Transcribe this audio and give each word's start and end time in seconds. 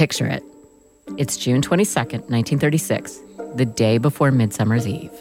Picture 0.00 0.28
it. 0.28 0.42
It's 1.18 1.36
June 1.36 1.60
22nd, 1.60 2.30
1936, 2.30 3.20
the 3.56 3.66
day 3.66 3.98
before 3.98 4.30
Midsummer's 4.30 4.88
Eve. 4.88 5.12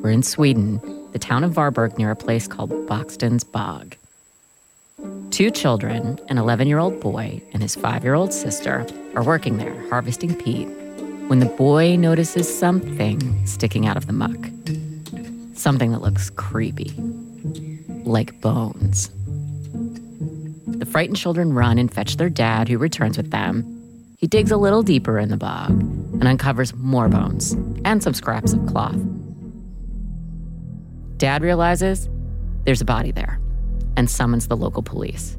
We're 0.00 0.10
in 0.10 0.22
Sweden, 0.22 0.80
the 1.10 1.18
town 1.18 1.42
of 1.42 1.54
Varberg 1.54 1.98
near 1.98 2.12
a 2.12 2.14
place 2.14 2.46
called 2.46 2.70
Bocksten's 2.86 3.42
Bog. 3.42 3.96
Two 5.32 5.50
children, 5.50 6.20
an 6.28 6.38
11 6.38 6.68
year 6.68 6.78
old 6.78 7.00
boy 7.00 7.42
and 7.52 7.62
his 7.62 7.74
five 7.74 8.04
year 8.04 8.14
old 8.14 8.32
sister, 8.32 8.86
are 9.16 9.24
working 9.24 9.56
there 9.56 9.74
harvesting 9.88 10.36
peat 10.36 10.68
when 11.26 11.40
the 11.40 11.46
boy 11.56 11.96
notices 11.96 12.46
something 12.48 13.44
sticking 13.44 13.88
out 13.88 13.96
of 13.96 14.06
the 14.06 14.12
muck. 14.12 14.38
Something 15.58 15.90
that 15.90 16.00
looks 16.00 16.30
creepy, 16.30 16.94
like 18.04 18.40
bones. 18.40 19.10
The 20.78 20.86
frightened 20.86 21.16
children 21.16 21.52
run 21.52 21.76
and 21.76 21.92
fetch 21.92 22.18
their 22.18 22.30
dad, 22.30 22.68
who 22.68 22.78
returns 22.78 23.16
with 23.16 23.32
them. 23.32 23.81
He 24.22 24.28
digs 24.28 24.52
a 24.52 24.56
little 24.56 24.84
deeper 24.84 25.18
in 25.18 25.30
the 25.30 25.36
bog 25.36 25.70
and 25.70 26.28
uncovers 26.28 26.72
more 26.76 27.08
bones 27.08 27.56
and 27.84 28.00
some 28.00 28.14
scraps 28.14 28.52
of 28.52 28.64
cloth. 28.66 29.00
Dad 31.16 31.42
realizes 31.42 32.08
there's 32.62 32.80
a 32.80 32.84
body 32.84 33.10
there 33.10 33.40
and 33.96 34.08
summons 34.08 34.46
the 34.46 34.56
local 34.56 34.84
police. 34.84 35.36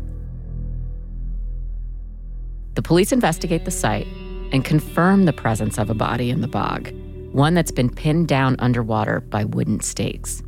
The 2.74 2.82
police 2.82 3.14
investigate 3.14 3.64
the 3.64 3.72
site 3.72 4.08
and 4.52 4.66
confirm 4.66 5.24
the 5.24 5.32
presence 5.32 5.78
of 5.78 5.90
a 5.90 5.94
body 5.94 6.30
in 6.30 6.42
the 6.42 6.50
bog, 6.50 6.92
one 7.32 7.54
that's 7.54 7.72
been 7.72 7.90
pinned 7.90 8.28
down 8.28 8.58
underwater 8.60 9.22
by 9.22 9.46
wooden 9.46 9.80
stakes. 9.80 10.44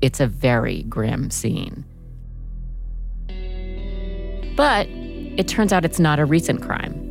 It's 0.00 0.20
a 0.20 0.28
very 0.28 0.84
grim 0.84 1.28
scene. 1.30 1.84
But 4.54 4.86
it 4.88 5.48
turns 5.48 5.72
out 5.72 5.84
it's 5.84 5.98
not 5.98 6.20
a 6.20 6.24
recent 6.24 6.62
crime. 6.62 7.01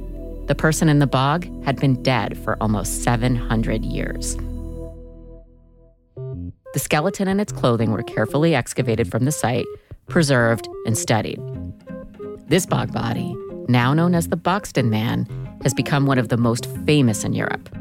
The 0.52 0.56
person 0.56 0.90
in 0.90 1.00
the 1.00 1.08
bog 1.08 1.48
had 1.64 1.80
been 1.80 2.04
dead 2.04 2.38
for 2.38 2.58
almost 2.60 3.04
700 3.04 3.86
years. 3.86 4.36
The 6.74 6.80
skeleton 6.80 7.30
and 7.30 7.40
its 7.40 7.54
clothing 7.54 7.94
were 7.94 8.04
carefully 8.04 8.54
excavated 8.54 9.10
from 9.10 9.24
the 9.24 9.32
site, 9.32 9.66
preserved, 10.10 10.68
and 10.86 10.98
studied. 10.98 11.40
This 12.50 12.66
bog 12.66 12.92
body, 12.92 13.34
now 13.70 13.94
known 13.94 14.14
as 14.14 14.28
the 14.28 14.36
Bocksten 14.36 14.90
Man, 14.90 15.26
has 15.64 15.74
become 15.74 16.06
one 16.06 16.18
of 16.18 16.28
the 16.28 16.36
most 16.36 16.66
famous 16.86 17.24
in 17.24 17.32
Europe. 17.32 17.74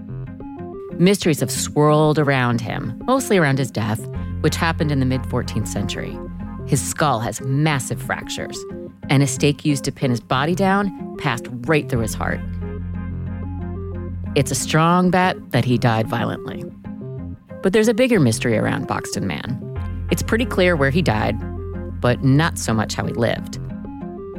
Mysteries 0.93 1.41
have 1.41 1.51
swirled 1.51 2.21
around 2.21 2.61
him, 2.61 3.03
mostly 3.05 3.37
around 3.37 3.59
his 3.59 3.73
death, 3.73 3.99
which 4.43 4.55
happened 4.55 4.93
in 4.93 5.01
the 5.01 5.07
mid 5.07 5.23
14th 5.23 5.67
century. 5.67 6.17
His 6.69 6.81
skull 6.81 7.19
has 7.19 7.41
massive 7.41 8.01
fractures, 8.01 8.65
and 9.09 9.25
a 9.25 9.27
stake 9.27 9.65
used 9.65 9.83
to 9.87 9.91
pin 9.91 10.13
his 10.13 10.21
body 10.21 10.55
down 10.55 11.17
passed 11.17 11.49
right 11.67 11.89
through 11.89 12.03
his 12.03 12.15
heart. 12.15 12.41
It's 14.37 14.53
a 14.53 14.55
strong 14.55 15.11
bet 15.11 15.51
that 15.51 15.65
he 15.65 15.77
died 15.77 16.07
violently. 16.07 16.65
But 17.63 17.73
there's 17.73 17.89
a 17.89 17.95
bigger 17.95 18.21
mystery 18.21 18.57
around 18.57 18.87
Bocksten 18.87 19.25
Man. 19.25 20.07
It's 20.13 20.23
pretty 20.23 20.45
clear 20.45 20.77
where 20.77 20.91
he 20.91 21.03
died, 21.03 21.35
but 22.01 22.23
not 22.23 22.57
so 22.57 22.73
much 22.73 22.95
how 22.95 23.05
he 23.07 23.13
lived. 23.13 23.59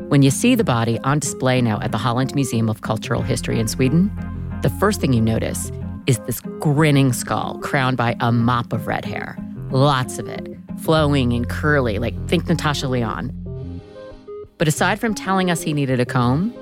When 0.08 0.22
you 0.22 0.32
see 0.32 0.56
the 0.56 0.64
body 0.64 0.98
on 1.00 1.20
display 1.20 1.62
now 1.62 1.82
at 1.82 1.92
the 1.92 1.98
Halland 1.98 2.34
Museum 2.36 2.70
of 2.70 2.82
Cultural 2.82 3.22
History 3.22 3.60
in 3.60 3.68
Sweden, 3.68 4.10
the 4.62 4.70
first 4.70 5.02
thing 5.02 5.12
you 5.12 5.22
notice 5.22 5.74
is 6.08 6.20
this 6.20 6.40
grinning 6.60 7.12
skull 7.12 7.60
crowned 7.60 7.98
by 7.98 8.16
a 8.22 8.32
mop 8.32 8.72
of 8.72 8.88
red 8.88 9.04
hair. 9.04 9.38
Lots 9.72 10.20
of 10.20 10.28
it, 10.30 10.58
flowing 10.80 11.34
and 11.34 11.50
curly, 11.50 12.00
like 12.00 12.16
think 12.30 12.48
Natasha 12.48 12.88
Lyonne. 12.88 13.82
But 14.58 14.70
aside 14.70 15.02
from 15.02 15.16
telling 15.16 15.52
us 15.52 15.62
he 15.62 15.74
needed 15.74 16.00
a 16.00 16.06
comb, 16.06 16.54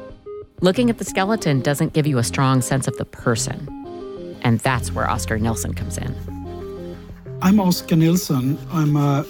Looking 0.61 0.89
at 0.89 0.97
the 0.97 1.05
skeleton 1.05 1.61
doesn't 1.61 1.93
give 1.93 2.05
you 2.05 2.17
a 2.17 2.23
strong 2.23 2.61
sense 2.61 2.85
of 2.89 2.97
the 2.97 3.05
person. 3.05 4.37
And 4.41 4.59
that's 4.59 4.91
where 4.91 5.09
Oscar 5.09 5.39
Nilsson 5.39 5.73
comes 5.73 5.97
in. 5.97 6.13
I'm 7.41 7.61
Oscar 7.61 7.95
Nilsson. 7.95 8.57
I'm 8.69 8.97
a, 8.97 9.25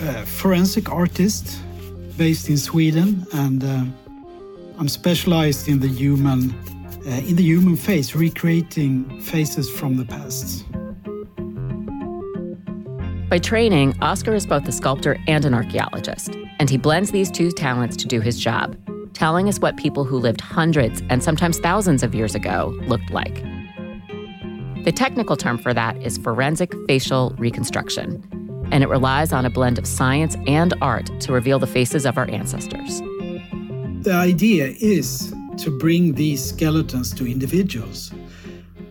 a 0.00 0.24
forensic 0.24 0.90
artist 0.90 1.60
based 2.16 2.48
in 2.48 2.56
Sweden, 2.56 3.26
and 3.34 3.62
uh, 3.62 3.84
I'm 4.78 4.88
specialized 4.88 5.68
in 5.68 5.80
the 5.80 5.88
human 5.88 6.52
uh, 7.06 7.10
in 7.10 7.36
the 7.36 7.42
human 7.42 7.76
face, 7.76 8.14
recreating 8.14 9.20
faces 9.20 9.68
from 9.68 9.98
the 9.98 10.06
past. 10.06 10.64
By 13.28 13.38
training, 13.38 13.94
Oscar 14.00 14.34
is 14.34 14.46
both 14.46 14.66
a 14.66 14.72
sculptor 14.72 15.18
and 15.28 15.44
an 15.44 15.52
archaeologist, 15.52 16.34
and 16.58 16.70
he 16.70 16.78
blends 16.78 17.10
these 17.10 17.30
two 17.30 17.52
talents 17.52 17.96
to 17.98 18.06
do 18.06 18.20
his 18.22 18.38
job 18.40 18.74
telling 19.16 19.48
us 19.48 19.58
what 19.58 19.76
people 19.78 20.04
who 20.04 20.18
lived 20.18 20.42
hundreds 20.42 21.02
and 21.08 21.24
sometimes 21.24 21.58
thousands 21.58 22.02
of 22.02 22.14
years 22.14 22.34
ago 22.34 22.78
looked 22.82 23.10
like. 23.10 23.42
The 24.84 24.92
technical 24.94 25.36
term 25.36 25.56
for 25.56 25.72
that 25.72 25.96
is 26.02 26.18
forensic 26.18 26.74
facial 26.86 27.34
reconstruction, 27.38 28.22
and 28.70 28.84
it 28.84 28.88
relies 28.88 29.32
on 29.32 29.46
a 29.46 29.50
blend 29.50 29.78
of 29.78 29.86
science 29.86 30.36
and 30.46 30.74
art 30.82 31.10
to 31.20 31.32
reveal 31.32 31.58
the 31.58 31.66
faces 31.66 32.04
of 32.04 32.18
our 32.18 32.30
ancestors. 32.30 33.00
The 34.02 34.12
idea 34.12 34.74
is 34.80 35.34
to 35.58 35.76
bring 35.78 36.12
these 36.12 36.44
skeletons 36.44 37.14
to 37.14 37.26
individuals, 37.26 38.12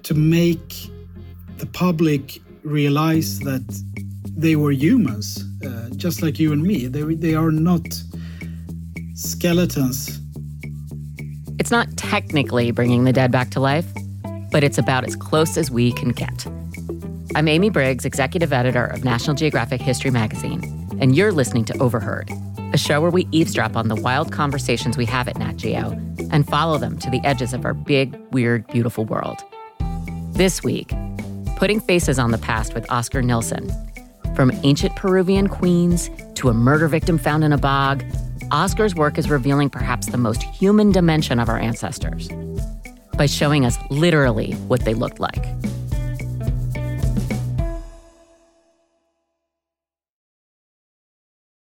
to 0.03 0.13
make 0.15 0.73
the 1.57 1.67
public 1.67 2.41
realize 2.63 3.39
that 3.41 3.63
they 4.35 4.55
were 4.55 4.71
humans, 4.71 5.45
uh, 5.63 5.89
just 5.95 6.21
like 6.21 6.39
you 6.39 6.51
and 6.51 6.63
me. 6.63 6.87
They, 6.87 7.03
they 7.15 7.35
are 7.35 7.51
not 7.51 7.85
skeletons. 9.15 10.19
It's 11.57 11.71
not 11.71 11.95
technically 11.95 12.71
bringing 12.71 13.05
the 13.05 13.13
dead 13.13 13.31
back 13.31 13.49
to 13.51 13.61
life, 13.61 13.85
but 14.51 14.61
it's 14.61 14.77
about 14.77 15.05
as 15.05 15.15
close 15.15 15.57
as 15.57 15.71
we 15.71 15.93
can 15.93 16.09
get. 16.09 16.45
I'm 17.33 17.47
Amy 17.47 17.69
Briggs, 17.69 18.03
executive 18.03 18.51
editor 18.51 18.85
of 18.85 19.05
National 19.05 19.33
Geographic 19.33 19.81
History 19.81 20.11
magazine, 20.11 20.61
and 20.99 21.15
you're 21.15 21.31
listening 21.31 21.63
to 21.65 21.77
Overheard, 21.81 22.29
a 22.73 22.77
show 22.77 22.99
where 22.99 23.09
we 23.09 23.25
eavesdrop 23.31 23.77
on 23.77 23.87
the 23.87 23.95
wild 23.95 24.33
conversations 24.33 24.97
we 24.97 25.05
have 25.05 25.29
at 25.29 25.37
Nat 25.37 25.55
Geo 25.55 25.91
and 26.31 26.45
follow 26.45 26.77
them 26.77 26.99
to 26.99 27.09
the 27.09 27.21
edges 27.23 27.53
of 27.53 27.63
our 27.63 27.73
big, 27.73 28.17
weird, 28.31 28.67
beautiful 28.67 29.05
world. 29.05 29.41
This 30.33 30.61
week, 30.61 30.91
putting 31.55 31.79
faces 31.79 32.19
on 32.19 32.31
the 32.31 32.37
past 32.37 32.73
with 32.73 32.89
Oscar 32.91 33.21
Nilsson. 33.21 33.71
From 34.35 34.51
ancient 34.63 34.93
Peruvian 34.97 35.47
queens 35.47 36.09
to 36.33 36.49
a 36.49 36.53
murder 36.53 36.89
victim 36.89 37.17
found 37.17 37.45
in 37.45 37.53
a 37.53 37.57
bog 37.57 38.03
Oscar's 38.55 38.95
work 38.95 39.17
is 39.17 39.29
revealing 39.29 39.69
perhaps 39.69 40.07
the 40.07 40.17
most 40.17 40.41
human 40.41 40.89
dimension 40.89 41.41
of 41.41 41.49
our 41.49 41.59
ancestors 41.59 42.29
by 43.17 43.25
showing 43.25 43.65
us 43.65 43.77
literally 43.89 44.53
what 44.69 44.85
they 44.85 44.93
looked 44.93 45.19
like. 45.19 45.45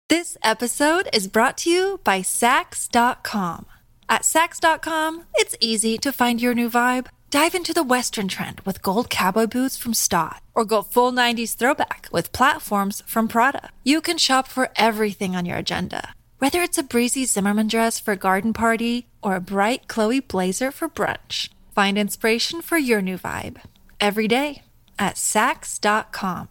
This 0.08 0.36
episode 0.42 1.08
is 1.12 1.28
brought 1.28 1.56
to 1.58 1.70
you 1.70 2.00
by 2.02 2.22
Saks.com. 2.22 3.66
At 4.08 4.22
Saks.com, 4.22 5.26
it's 5.36 5.56
easy 5.60 5.96
to 5.98 6.10
find 6.10 6.42
your 6.42 6.54
new 6.54 6.68
vibe. 6.68 7.06
Dive 7.30 7.54
into 7.54 7.72
the 7.72 7.84
Western 7.84 8.26
trend 8.26 8.62
with 8.62 8.82
gold 8.82 9.08
cowboy 9.08 9.46
boots 9.46 9.76
from 9.76 9.94
Staud, 9.94 10.40
or 10.56 10.64
go 10.64 10.82
full 10.82 11.12
90s 11.12 11.54
throwback 11.54 12.08
with 12.10 12.32
platforms 12.32 13.04
from 13.06 13.28
Prada. 13.28 13.70
You 13.84 14.00
can 14.00 14.18
shop 14.18 14.48
for 14.48 14.70
everything 14.74 15.36
on 15.36 15.46
your 15.46 15.58
agenda 15.58 16.14
whether 16.40 16.62
it's 16.62 16.78
a 16.78 16.82
breezy 16.82 17.26
Zimmermann 17.26 17.68
dress 17.68 18.00
for 18.00 18.12
a 18.12 18.16
garden 18.16 18.52
party 18.52 19.06
or 19.22 19.36
a 19.36 19.40
bright 19.40 19.86
Chloe 19.88 20.20
blazer 20.20 20.72
for 20.72 20.88
brunch, 20.88 21.50
find 21.74 21.98
inspiration 21.98 22.62
for 22.62 22.78
your 22.78 23.02
new 23.02 23.18
vibe 23.18 23.58
every 24.00 24.26
day 24.26 24.62
at 24.98 25.16
Saks.com. 25.16 26.48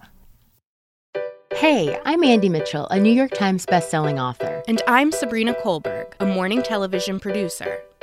Hey, 1.56 2.00
I'm 2.06 2.24
Andy 2.24 2.48
Mitchell, 2.48 2.88
a 2.90 3.00
New 3.00 3.12
York 3.12 3.32
Times 3.32 3.66
bestselling 3.66 4.22
author. 4.22 4.62
And 4.68 4.82
I'm 4.88 5.12
Sabrina 5.12 5.56
Kohlberg, 5.56 6.14
a 6.20 6.26
morning 6.26 6.62
television 6.62 7.20
producer. 7.20 7.82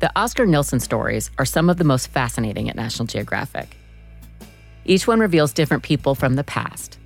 The 0.00 0.10
Oscar 0.16 0.46
Nilsson 0.46 0.80
stories 0.80 1.30
are 1.36 1.44
some 1.44 1.68
of 1.68 1.76
the 1.76 1.84
most 1.84 2.08
fascinating 2.08 2.70
at 2.70 2.76
National 2.76 3.04
Geographic. 3.04 3.76
Each 4.86 5.06
one 5.06 5.20
reveals 5.20 5.52
different 5.52 5.82
people 5.82 6.14
from 6.14 6.36
the 6.36 6.44
past, 6.44 6.98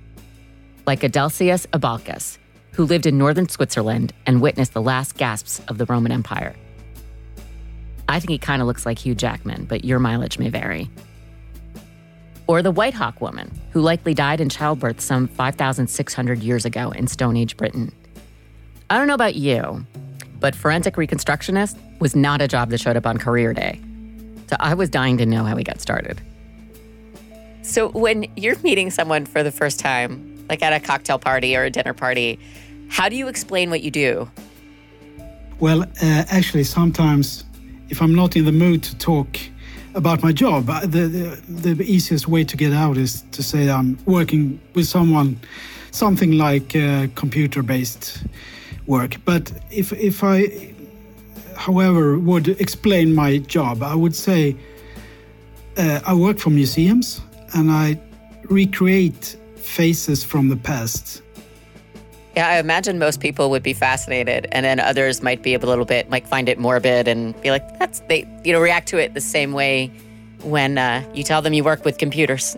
like 0.87 1.01
Adelasius 1.01 1.67
Ebalchus, 1.67 2.37
who 2.71 2.85
lived 2.85 3.05
in 3.05 3.17
northern 3.17 3.49
Switzerland 3.49 4.13
and 4.25 4.41
witnessed 4.41 4.73
the 4.73 4.81
last 4.81 5.17
gasps 5.17 5.59
of 5.67 5.77
the 5.77 5.85
Roman 5.87 6.13
Empire. 6.13 6.55
I 8.07 8.21
think 8.21 8.29
he 8.29 8.37
kind 8.37 8.61
of 8.61 8.65
looks 8.65 8.85
like 8.85 8.99
Hugh 8.99 9.13
Jackman, 9.13 9.65
but 9.65 9.83
your 9.83 9.99
mileage 9.99 10.39
may 10.39 10.47
vary. 10.47 10.89
Or 12.47 12.61
the 12.61 12.71
Whitehawk 12.71 13.19
woman, 13.19 13.51
who 13.71 13.81
likely 13.81 14.13
died 14.13 14.39
in 14.39 14.47
childbirth 14.47 15.01
some 15.01 15.27
5,600 15.27 16.41
years 16.41 16.63
ago 16.63 16.91
in 16.91 17.07
Stone 17.07 17.35
Age 17.35 17.57
Britain. 17.57 17.91
I 18.89 18.97
don't 18.97 19.07
know 19.07 19.15
about 19.15 19.35
you, 19.35 19.85
but 20.39 20.55
forensic 20.55 20.95
reconstructionist 20.95 21.77
was 21.99 22.15
not 22.15 22.41
a 22.41 22.47
job 22.47 22.69
that 22.69 22.79
showed 22.79 22.97
up 22.97 23.05
on 23.05 23.17
career 23.17 23.53
day. 23.53 23.79
So 24.49 24.55
I 24.59 24.73
was 24.73 24.89
dying 24.89 25.17
to 25.17 25.25
know 25.25 25.43
how 25.43 25.55
he 25.55 25.63
got 25.63 25.81
started. 25.81 26.21
So 27.61 27.89
when 27.89 28.27
you're 28.35 28.59
meeting 28.59 28.91
someone 28.91 29.25
for 29.25 29.41
the 29.41 29.51
first 29.51 29.79
time, 29.79 30.45
like 30.49 30.61
at 30.61 30.73
a 30.73 30.79
cocktail 30.79 31.17
party 31.17 31.55
or 31.55 31.63
a 31.63 31.69
dinner 31.69 31.93
party, 31.93 32.39
how 32.89 33.09
do 33.09 33.15
you 33.15 33.27
explain 33.27 33.69
what 33.69 33.81
you 33.81 33.89
do? 33.89 34.29
Well, 35.59 35.83
uh, 35.83 36.25
actually, 36.29 36.65
sometimes 36.65 37.43
if 37.89 38.01
I'm 38.01 38.13
not 38.13 38.35
in 38.35 38.45
the 38.45 38.51
mood 38.51 38.83
to 38.83 38.97
talk 38.97 39.39
about 39.95 40.21
my 40.21 40.31
job, 40.31 40.69
uh, 40.69 40.81
the, 40.81 41.41
the, 41.47 41.73
the 41.73 41.83
easiest 41.83 42.27
way 42.27 42.43
to 42.43 42.57
get 42.57 42.73
out 42.73 42.97
is 42.97 43.23
to 43.31 43.41
say 43.41 43.69
I'm 43.69 43.97
working 44.05 44.59
with 44.75 44.87
someone, 44.87 45.39
something 45.91 46.33
like 46.33 46.75
uh, 46.75 47.07
computer 47.15 47.63
based 47.63 48.23
work. 48.87 49.17
But 49.25 49.51
if, 49.71 49.91
if 49.93 50.23
I 50.23 50.73
however, 51.55 52.17
would 52.17 52.47
explain 52.61 53.15
my 53.15 53.37
job, 53.39 53.81
I 53.81 53.95
would 53.95 54.15
say 54.15 54.55
uh, 55.77 56.01
I 56.05 56.13
work 56.13 56.37
for 56.37 56.49
museums 56.49 57.21
and 57.53 57.71
I 57.71 57.99
recreate 58.43 59.37
faces 59.55 60.23
from 60.23 60.49
the 60.49 60.57
past. 60.57 61.21
Yeah, 62.35 62.49
I 62.49 62.59
imagine 62.59 62.99
most 62.99 63.21
people 63.21 63.49
would 63.49 63.63
be 63.63 63.73
fascinated, 63.73 64.47
and 64.51 64.65
then 64.65 64.81
others 64.81 65.23
might 65.23 65.41
be 65.41 65.53
a 65.53 65.59
little 65.59 65.85
bit 65.85 66.09
like 66.09 66.27
find 66.27 66.49
it 66.49 66.59
morbid 66.59 67.07
and 67.07 67.39
be 67.41 67.49
like, 67.49 67.79
"That's 67.79 68.01
they," 68.09 68.27
you 68.43 68.51
know, 68.51 68.59
react 68.59 68.89
to 68.89 68.97
it 68.97 69.13
the 69.13 69.21
same 69.21 69.53
way 69.53 69.87
when 70.43 70.77
uh, 70.77 71.01
you 71.13 71.23
tell 71.23 71.41
them 71.41 71.53
you 71.53 71.63
work 71.63 71.85
with 71.85 71.97
computers. 71.97 72.57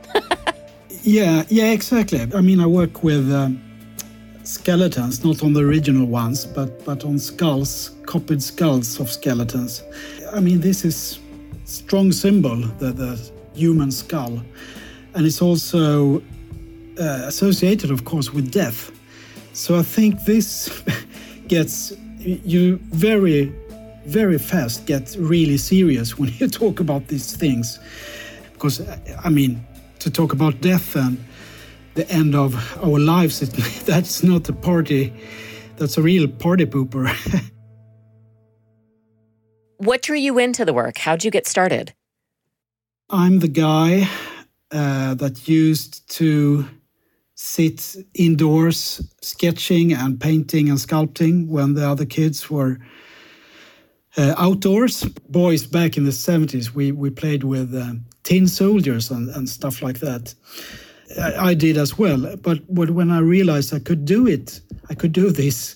yeah, 1.03 1.43
yeah, 1.49 1.71
exactly. 1.71 2.19
I 2.33 2.41
mean, 2.41 2.59
I 2.59 2.65
work 2.65 3.03
with. 3.03 3.31
Um, 3.31 3.66
skeletons, 4.47 5.23
not 5.23 5.43
on 5.43 5.53
the 5.53 5.59
original 5.59 6.05
ones, 6.05 6.45
but, 6.45 6.83
but 6.85 7.03
on 7.03 7.19
skulls, 7.19 7.91
copied 8.05 8.41
skulls 8.41 8.99
of 8.99 9.11
skeletons. 9.11 9.83
I 10.31 10.39
mean, 10.39 10.61
this 10.61 10.85
is 10.85 11.19
strong 11.65 12.11
symbol, 12.11 12.55
the, 12.79 12.91
the 12.91 13.31
human 13.53 13.91
skull. 13.91 14.41
And 15.13 15.25
it's 15.25 15.41
also 15.41 16.21
uh, 16.99 17.23
associated, 17.25 17.91
of 17.91 18.05
course, 18.05 18.31
with 18.31 18.51
death. 18.51 18.91
So 19.53 19.77
I 19.77 19.83
think 19.83 20.23
this 20.23 20.83
gets 21.47 21.93
you 22.19 22.77
very, 22.91 23.53
very 24.05 24.37
fast 24.37 24.85
get 24.85 25.15
really 25.19 25.57
serious 25.57 26.17
when 26.17 26.31
you 26.37 26.47
talk 26.47 26.79
about 26.79 27.07
these 27.07 27.35
things. 27.35 27.79
Because, 28.53 28.81
I 29.23 29.29
mean, 29.29 29.63
to 29.99 30.09
talk 30.09 30.31
about 30.31 30.61
death 30.61 30.95
and 30.95 31.17
the 31.97 32.09
end 32.09 32.35
of 32.35 32.55
our 32.81 32.99
lives. 32.99 33.41
It, 33.41 33.51
that's 33.85 34.23
not 34.23 34.47
a 34.47 34.53
party. 34.53 35.13
That's 35.75 35.97
a 35.97 36.01
real 36.01 36.27
party 36.27 36.65
pooper. 36.65 37.07
what 39.77 40.03
drew 40.03 40.17
you 40.17 40.39
into 40.39 40.63
the 40.63 40.73
work? 40.73 40.97
How'd 40.97 41.25
you 41.25 41.31
get 41.31 41.45
started? 41.45 41.93
I'm 43.09 43.39
the 43.39 43.47
guy 43.47 44.07
uh, 44.71 45.15
that 45.15 45.47
used 45.47 46.09
to 46.17 46.65
sit 47.35 47.95
indoors 48.13 49.01
sketching 49.21 49.93
and 49.93 50.19
painting 50.19 50.69
and 50.69 50.77
sculpting 50.77 51.47
when 51.47 51.73
the 51.73 51.87
other 51.87 52.05
kids 52.05 52.49
were 52.49 52.79
uh, 54.17 54.33
outdoors. 54.37 55.03
Boys 55.29 55.65
back 55.65 55.97
in 55.97 56.03
the 56.03 56.11
70s, 56.11 56.71
we, 56.71 56.91
we 56.91 57.09
played 57.09 57.43
with 57.43 57.73
uh, 57.73 57.93
tin 58.23 58.47
soldiers 58.47 59.09
and, 59.11 59.29
and 59.29 59.47
stuff 59.47 59.81
like 59.81 59.99
that. 59.99 60.33
I, 61.15 61.53
did 61.53 61.77
as 61.77 61.97
well. 61.97 62.35
But 62.37 62.59
when 62.69 63.11
I 63.11 63.19
realized 63.19 63.73
I 63.73 63.79
could 63.79 64.05
do 64.05 64.27
it, 64.27 64.59
I 64.89 64.93
could 64.93 65.13
do 65.13 65.31
these 65.31 65.75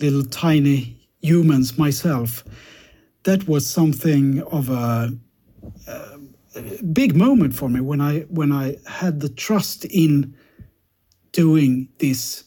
little 0.00 0.24
tiny 0.24 1.08
humans 1.20 1.78
myself. 1.78 2.44
That 3.24 3.46
was 3.48 3.68
something 3.68 4.42
of 4.42 4.68
a, 4.70 5.16
a 5.86 6.18
big 6.92 7.16
moment 7.16 7.54
for 7.54 7.68
me 7.68 7.80
when 7.80 8.00
I 8.00 8.20
when 8.22 8.52
I 8.52 8.76
had 8.86 9.20
the 9.20 9.28
trust 9.28 9.84
in 9.86 10.34
doing 11.32 11.88
these 11.98 12.44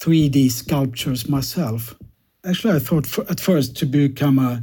3D 0.00 0.50
sculptures 0.50 1.28
myself. 1.28 1.96
Actually, 2.44 2.76
I 2.76 2.78
thought 2.78 3.06
for, 3.06 3.28
at 3.30 3.40
first 3.40 3.76
to 3.78 3.86
become 3.86 4.38
a 4.38 4.62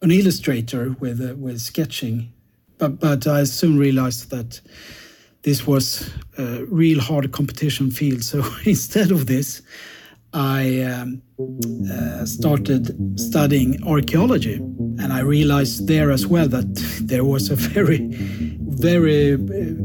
an 0.00 0.10
illustrator 0.10 0.96
with 1.00 1.20
uh, 1.20 1.34
with 1.36 1.60
sketching, 1.60 2.32
but 2.78 3.00
but 3.00 3.26
I 3.26 3.44
soon 3.44 3.78
realized 3.78 4.30
that 4.30 4.60
this 5.42 5.66
was 5.66 6.10
a 6.36 6.64
real 6.64 7.00
hard 7.00 7.32
competition 7.32 7.90
field. 7.90 8.22
So 8.24 8.44
instead 8.64 9.10
of 9.10 9.26
this, 9.26 9.62
I 10.34 10.82
um, 10.82 11.22
uh, 11.90 12.26
started 12.26 13.18
studying 13.18 13.82
archaeology, 13.86 14.54
and 14.54 15.12
I 15.12 15.20
realized 15.20 15.86
there 15.86 16.10
as 16.10 16.26
well 16.26 16.48
that 16.48 16.74
there 17.02 17.24
was 17.24 17.50
a 17.50 17.56
very, 17.56 18.08
very 18.60 19.34
uh, 19.34 19.38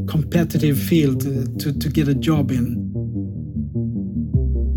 competitive 0.06 0.78
field 0.78 1.20
to, 1.60 1.72
to 1.72 1.88
get 1.88 2.08
a 2.08 2.14
job 2.14 2.50
in. 2.50 2.82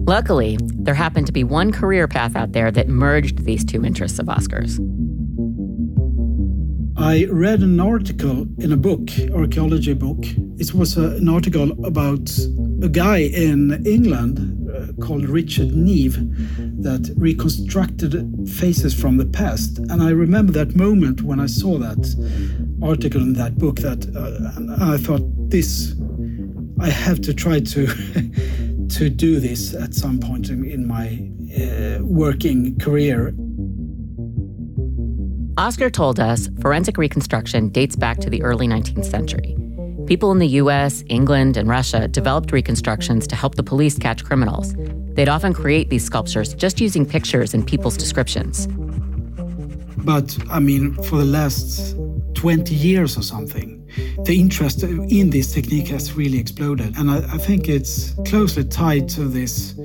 Luckily, 0.08 0.58
there 0.74 0.94
happened 0.94 1.28
to 1.28 1.34
be 1.34 1.44
one 1.44 1.74
career 1.74 2.08
path 2.08 2.38
out 2.38 2.54
there 2.54 2.72
that 2.72 2.88
merged 2.88 3.44
these 3.44 3.66
two 3.66 3.84
interests 3.84 4.20
of 4.20 4.30
Oscar's. 4.30 4.80
I 6.96 7.26
read 7.30 7.60
an 7.60 7.80
article 7.82 8.48
in 8.58 8.72
a 8.72 8.78
book, 8.78 9.10
archaeology 9.34 9.94
book. 9.94 10.24
It 10.60 10.74
was 10.74 10.98
a, 10.98 11.18
an 11.18 11.30
article 11.30 11.72
about 11.86 12.30
a 12.82 12.90
guy 12.90 13.18
in 13.18 13.86
England 13.86 14.70
uh, 14.70 14.92
called 15.02 15.26
Richard 15.26 15.76
Neave 15.76 16.18
that 16.82 17.14
reconstructed 17.16 18.14
faces 18.50 18.94
from 18.94 19.18
the 19.18 19.26
past. 19.26 19.78
And 19.78 20.02
I 20.02 20.10
remember 20.10 20.52
that 20.54 20.76
moment 20.76 21.22
when 21.22 21.40
I 21.40 21.46
saw 21.46 21.78
that 21.78 22.04
article 22.82 23.22
in 23.22 23.34
that 23.34 23.58
book 23.58 23.78
that 23.78 24.06
uh, 24.16 24.94
I 24.94 24.98
thought 24.98 25.22
this 25.50 25.96
I 26.80 26.90
have 26.90 27.22
to 27.22 27.34
try 27.34 27.60
to 27.60 27.88
to 28.90 29.10
do 29.10 29.40
this 29.40 29.74
at 29.74 29.94
some 29.94 30.20
point 30.20 30.50
in, 30.50 30.64
in 30.66 30.88
my 30.88 31.30
uh, 31.60 32.04
working 32.04 32.78
career. 32.80 33.34
Oscar 35.58 35.90
told 35.90 36.20
us 36.20 36.50
forensic 36.62 36.98
reconstruction 36.98 37.70
dates 37.70 37.96
back 37.96 38.20
to 38.20 38.30
the 38.30 38.44
early 38.44 38.68
19th 38.68 39.06
century. 39.06 39.57
People 40.08 40.32
in 40.32 40.40
the 40.40 40.48
US, 40.64 41.04
England, 41.10 41.58
and 41.58 41.68
Russia 41.68 42.08
developed 42.08 42.54
reconstructions 42.54 43.28
to 43.28 43.36
help 43.36 43.56
the 43.56 43.64
police 43.64 43.98
catch 43.98 44.24
criminals. 44.24 44.74
They'd 45.16 45.28
often 45.28 45.54
create 45.54 45.90
these 45.90 46.06
sculptures 46.06 46.54
just 46.54 46.80
using 46.80 47.06
pictures 47.06 47.54
and 47.54 47.68
people's 47.68 47.98
descriptions. 47.98 48.68
But, 49.98 50.38
I 50.50 50.60
mean, 50.60 50.94
for 51.04 51.18
the 51.18 51.26
last 51.26 51.98
20 52.36 52.74
years 52.74 53.18
or 53.18 53.22
something, 53.22 53.86
the 54.24 54.40
interest 54.40 54.82
in 54.84 55.30
this 55.30 55.54
technique 55.54 55.88
has 55.90 56.14
really 56.14 56.40
exploded. 56.40 56.96
And 56.98 57.12
I, 57.12 57.18
I 57.18 57.38
think 57.38 57.68
it's 57.68 58.14
closely 58.26 58.64
tied 58.64 59.10
to 59.10 59.26
this 59.26 59.76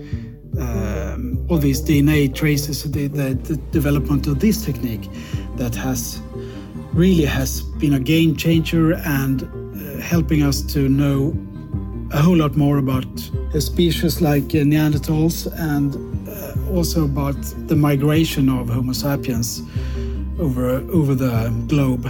um, 0.59 1.45
all 1.49 1.59
these 1.59 1.81
DNA 1.81 2.33
traces, 2.33 2.83
the, 2.91 3.09
the, 3.09 3.35
the, 3.35 3.57
development 3.73 4.27
of 4.27 4.39
this 4.39 4.65
technique 4.65 5.09
that 5.57 5.75
has 5.75 6.21
really 6.95 7.25
has 7.25 7.63
been 7.63 7.95
a 7.95 8.01
game 8.01 8.37
changer 8.37 8.95
and 8.95 9.43
uh, 9.43 10.01
helping 10.03 10.43
us 10.43 10.61
to 10.61 10.89
know 10.89 11.35
a 12.13 12.21
whole 12.21 12.37
lot 12.37 12.55
more 12.57 12.79
about 12.79 13.07
species 13.59 14.21
like 14.21 14.45
uh, 14.45 14.65
Neanderthals 14.65 15.47
and 15.59 15.97
uh, 16.29 16.75
also 16.77 17.05
about 17.05 17.41
the 17.69 17.77
migration 17.77 18.49
of 18.51 18.69
Homo 18.69 18.93
sapiens 18.93 19.63
over, 20.39 20.77
over 20.93 21.15
the 21.15 21.49
globe. 21.69 22.07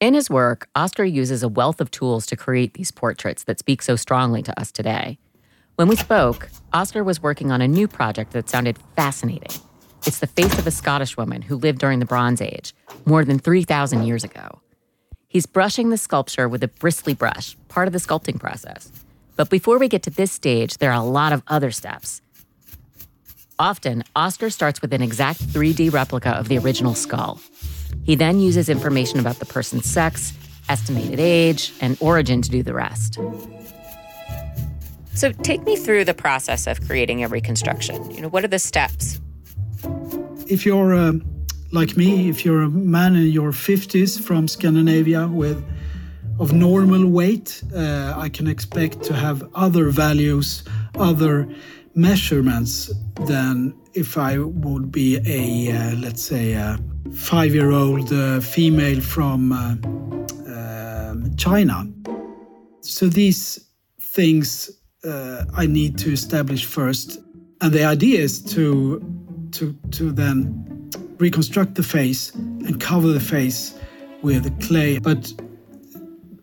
In 0.00 0.14
his 0.14 0.30
work, 0.30 0.68
Oscar 0.74 1.04
uses 1.04 1.42
a 1.42 1.48
wealth 1.48 1.78
of 1.78 1.90
tools 1.90 2.24
to 2.26 2.36
create 2.36 2.72
these 2.72 2.90
portraits 2.90 3.44
that 3.44 3.58
speak 3.58 3.82
so 3.82 3.96
strongly 3.96 4.42
to 4.42 4.58
us 4.58 4.72
today. 4.72 5.18
When 5.76 5.88
we 5.88 5.96
spoke, 5.96 6.48
Oscar 6.72 7.04
was 7.04 7.22
working 7.22 7.50
on 7.50 7.60
a 7.60 7.68
new 7.68 7.86
project 7.86 8.32
that 8.32 8.48
sounded 8.48 8.78
fascinating. 8.96 9.60
It's 10.06 10.18
the 10.18 10.26
face 10.26 10.58
of 10.58 10.66
a 10.66 10.70
Scottish 10.70 11.16
woman 11.16 11.42
who 11.42 11.56
lived 11.56 11.78
during 11.78 11.98
the 11.98 12.06
Bronze 12.06 12.40
Age, 12.40 12.74
more 13.04 13.24
than 13.24 13.38
3,000 13.38 14.04
years 14.04 14.24
ago. 14.24 14.60
He's 15.28 15.44
brushing 15.46 15.90
the 15.90 15.98
sculpture 15.98 16.48
with 16.48 16.64
a 16.64 16.68
bristly 16.68 17.12
brush, 17.12 17.56
part 17.68 17.86
of 17.86 17.92
the 17.92 17.98
sculpting 17.98 18.40
process. 18.40 18.90
But 19.36 19.50
before 19.50 19.78
we 19.78 19.88
get 19.88 20.02
to 20.04 20.10
this 20.10 20.32
stage, 20.32 20.78
there 20.78 20.90
are 20.90 21.00
a 21.00 21.04
lot 21.04 21.32
of 21.32 21.42
other 21.48 21.70
steps. 21.70 22.22
Often, 23.58 24.04
Oscar 24.16 24.48
starts 24.48 24.80
with 24.80 24.94
an 24.94 25.02
exact 25.02 25.42
3D 25.48 25.92
replica 25.92 26.30
of 26.30 26.48
the 26.48 26.56
original 26.56 26.94
skull. 26.94 27.38
He 28.02 28.14
then 28.14 28.40
uses 28.40 28.70
information 28.70 29.20
about 29.20 29.38
the 29.38 29.46
person's 29.46 29.84
sex, 29.84 30.32
estimated 30.70 31.20
age, 31.20 31.74
and 31.82 31.98
origin 32.00 32.40
to 32.40 32.50
do 32.50 32.62
the 32.62 32.72
rest. 32.72 33.18
So, 35.14 35.32
take 35.32 35.62
me 35.64 35.76
through 35.76 36.06
the 36.06 36.14
process 36.14 36.66
of 36.66 36.80
creating 36.86 37.22
a 37.22 37.28
reconstruction. 37.28 38.10
You 38.10 38.22
know, 38.22 38.28
what 38.28 38.44
are 38.44 38.48
the 38.48 38.58
steps? 38.58 39.20
If 40.50 40.66
you're 40.66 40.94
uh, 40.94 41.12
like 41.70 41.96
me, 41.96 42.28
if 42.28 42.44
you're 42.44 42.62
a 42.62 42.68
man 42.68 43.14
in 43.14 43.28
your 43.28 43.52
50s 43.52 44.20
from 44.20 44.48
Scandinavia 44.48 45.28
with 45.28 45.64
of 46.40 46.52
normal 46.52 47.06
weight, 47.06 47.62
uh, 47.72 48.14
I 48.16 48.28
can 48.28 48.48
expect 48.48 49.04
to 49.04 49.14
have 49.14 49.48
other 49.54 49.90
values, 49.90 50.64
other 50.98 51.48
measurements 51.94 52.92
than 53.26 53.74
if 53.94 54.18
I 54.18 54.38
would 54.38 54.90
be 54.90 55.18
a, 55.24 55.72
uh, 55.72 55.96
let's 55.96 56.22
say, 56.22 56.54
a 56.54 56.78
five 57.14 57.54
year 57.54 57.70
old 57.70 58.12
uh, 58.12 58.40
female 58.40 59.00
from 59.00 59.52
uh, 59.52 59.76
um, 60.52 61.36
China. 61.36 61.86
So 62.80 63.06
these 63.06 63.64
things 64.00 64.70
uh, 65.04 65.44
I 65.54 65.66
need 65.66 65.96
to 65.98 66.12
establish 66.12 66.64
first. 66.64 67.20
And 67.60 67.72
the 67.72 67.84
idea 67.84 68.20
is 68.20 68.42
to, 68.54 69.00
to, 69.52 69.76
to 69.92 70.12
then 70.12 70.90
reconstruct 71.18 71.74
the 71.74 71.82
face 71.82 72.34
and 72.34 72.80
cover 72.80 73.08
the 73.08 73.20
face 73.20 73.78
with 74.22 74.60
clay. 74.62 74.98
But 74.98 75.32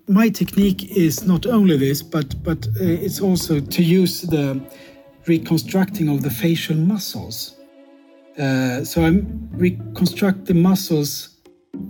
my 0.08 0.30
technique 0.30 0.96
is 0.96 1.26
not 1.26 1.46
only 1.46 1.78
this, 1.78 2.02
but, 2.02 2.42
but 2.44 2.68
uh, 2.68 2.84
it's 3.06 3.20
also 3.20 3.60
to 3.60 3.84
use 3.84 4.22
the 4.22 4.62
reconstructing 5.28 6.10
of 6.10 6.24
the 6.24 6.30
facial 6.30 6.76
muscles. 6.76 7.56
Uh, 8.40 8.84
so 8.84 9.04
I 9.04 9.10
reconstruct 9.52 10.46
the 10.46 10.54
muscles, 10.54 11.38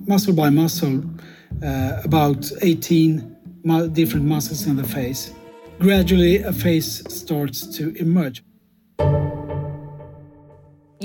muscle 0.07 0.33
by 0.33 0.49
muscle, 0.49 1.03
uh, 1.63 2.01
about 2.03 2.49
18 2.61 3.35
mu 3.63 3.87
different 3.89 4.25
muscles 4.25 4.65
in 4.65 4.77
the 4.77 4.83
face. 4.83 5.33
Gradually, 5.79 6.37
a 6.37 6.53
face 6.53 7.03
starts 7.07 7.67
to 7.77 7.93
emerge. 7.97 8.43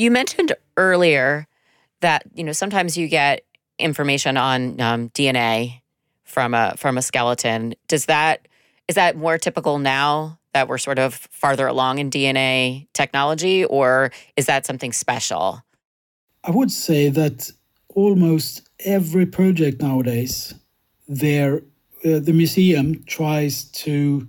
You 0.02 0.10
mentioned 0.10 0.52
earlier 0.76 1.46
that 2.00 2.24
you 2.34 2.42
know 2.42 2.50
sometimes 2.50 2.98
you 2.98 3.06
get 3.06 3.44
information 3.78 4.36
on 4.36 4.80
um, 4.80 5.10
DNA 5.10 5.82
from 6.24 6.54
a 6.54 6.74
from 6.76 6.98
a 6.98 7.02
skeleton. 7.02 7.76
Does 7.86 8.06
that 8.06 8.48
is 8.88 8.96
that 8.96 9.16
more 9.16 9.38
typical 9.38 9.78
now 9.78 10.40
that 10.54 10.66
we're 10.66 10.78
sort 10.78 10.98
of 10.98 11.14
farther 11.30 11.68
along 11.68 12.00
in 12.00 12.10
DNA 12.10 12.88
technology, 12.94 13.64
or 13.64 14.10
is 14.36 14.46
that 14.46 14.66
something 14.66 14.92
special? 14.92 15.62
I 16.42 16.50
would 16.50 16.72
say 16.72 17.08
that 17.08 17.52
almost 17.94 18.68
every 18.80 19.24
project 19.24 19.80
nowadays, 19.80 20.52
there 21.06 21.58
uh, 22.04 22.18
the 22.18 22.32
museum 22.32 23.04
tries 23.04 23.66
to 23.84 24.26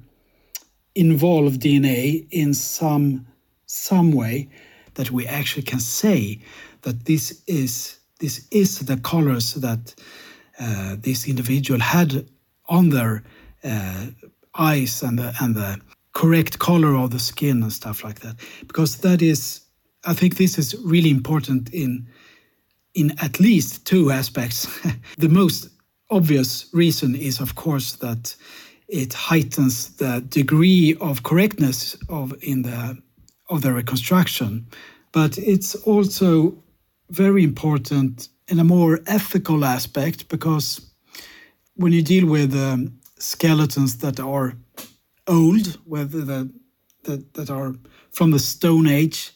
involve 0.93 1.53
DNA 1.53 2.27
in 2.29 2.53
some 2.53 3.25
some 3.65 4.11
way 4.11 4.49
that 4.95 5.11
we 5.11 5.25
actually 5.27 5.63
can 5.63 5.79
say 5.79 6.39
that 6.81 7.05
this 7.05 7.43
is 7.47 7.99
this 8.19 8.47
is 8.51 8.79
the 8.79 8.97
colors 8.97 9.55
that 9.55 9.95
uh, 10.59 10.95
this 10.99 11.27
individual 11.27 11.79
had 11.79 12.25
on 12.69 12.89
their 12.89 13.23
uh, 13.63 14.05
eyes 14.57 15.03
and 15.03 15.19
the, 15.19 15.35
and 15.41 15.55
the 15.55 15.79
correct 16.13 16.59
color 16.59 16.95
of 16.95 17.11
the 17.11 17.19
skin 17.19 17.63
and 17.63 17.73
stuff 17.73 18.03
like 18.03 18.19
that. 18.19 18.35
Because 18.67 18.97
that 18.97 19.21
is 19.21 19.61
i 20.05 20.13
think 20.13 20.35
this 20.35 20.57
is 20.57 20.75
really 20.83 21.09
important 21.09 21.69
in 21.73 22.07
in 22.93 23.11
at 23.21 23.39
least 23.39 23.85
two 23.85 24.11
aspects. 24.11 24.67
The 25.17 25.29
most 25.29 25.69
obvious 26.09 26.69
reason 26.73 27.15
is 27.15 27.39
of 27.39 27.55
course 27.55 27.93
that 27.97 28.35
it 28.87 29.13
heightens 29.13 29.95
the 29.97 30.21
degree 30.29 30.95
of 31.01 31.23
correctness 31.23 31.97
of 32.09 32.33
in 32.41 32.61
the 32.63 32.97
of 33.49 33.61
the 33.61 33.73
reconstruction 33.73 34.65
but 35.13 35.37
it's 35.37 35.75
also 35.75 36.57
very 37.09 37.43
important 37.43 38.27
in 38.47 38.59
a 38.59 38.63
more 38.63 38.99
ethical 39.07 39.63
aspect 39.63 40.27
because 40.27 40.81
when 41.75 41.93
you 41.93 42.01
deal 42.01 42.27
with 42.27 42.53
um, 42.55 42.99
skeletons 43.17 43.97
that 43.99 44.19
are 44.19 44.53
old, 45.27 45.79
whether 45.85 46.21
that, 46.21 46.51
that, 47.03 47.33
that 47.35 47.49
are 47.49 47.75
from 48.11 48.31
the 48.31 48.39
Stone 48.39 48.87
Age, 48.87 49.31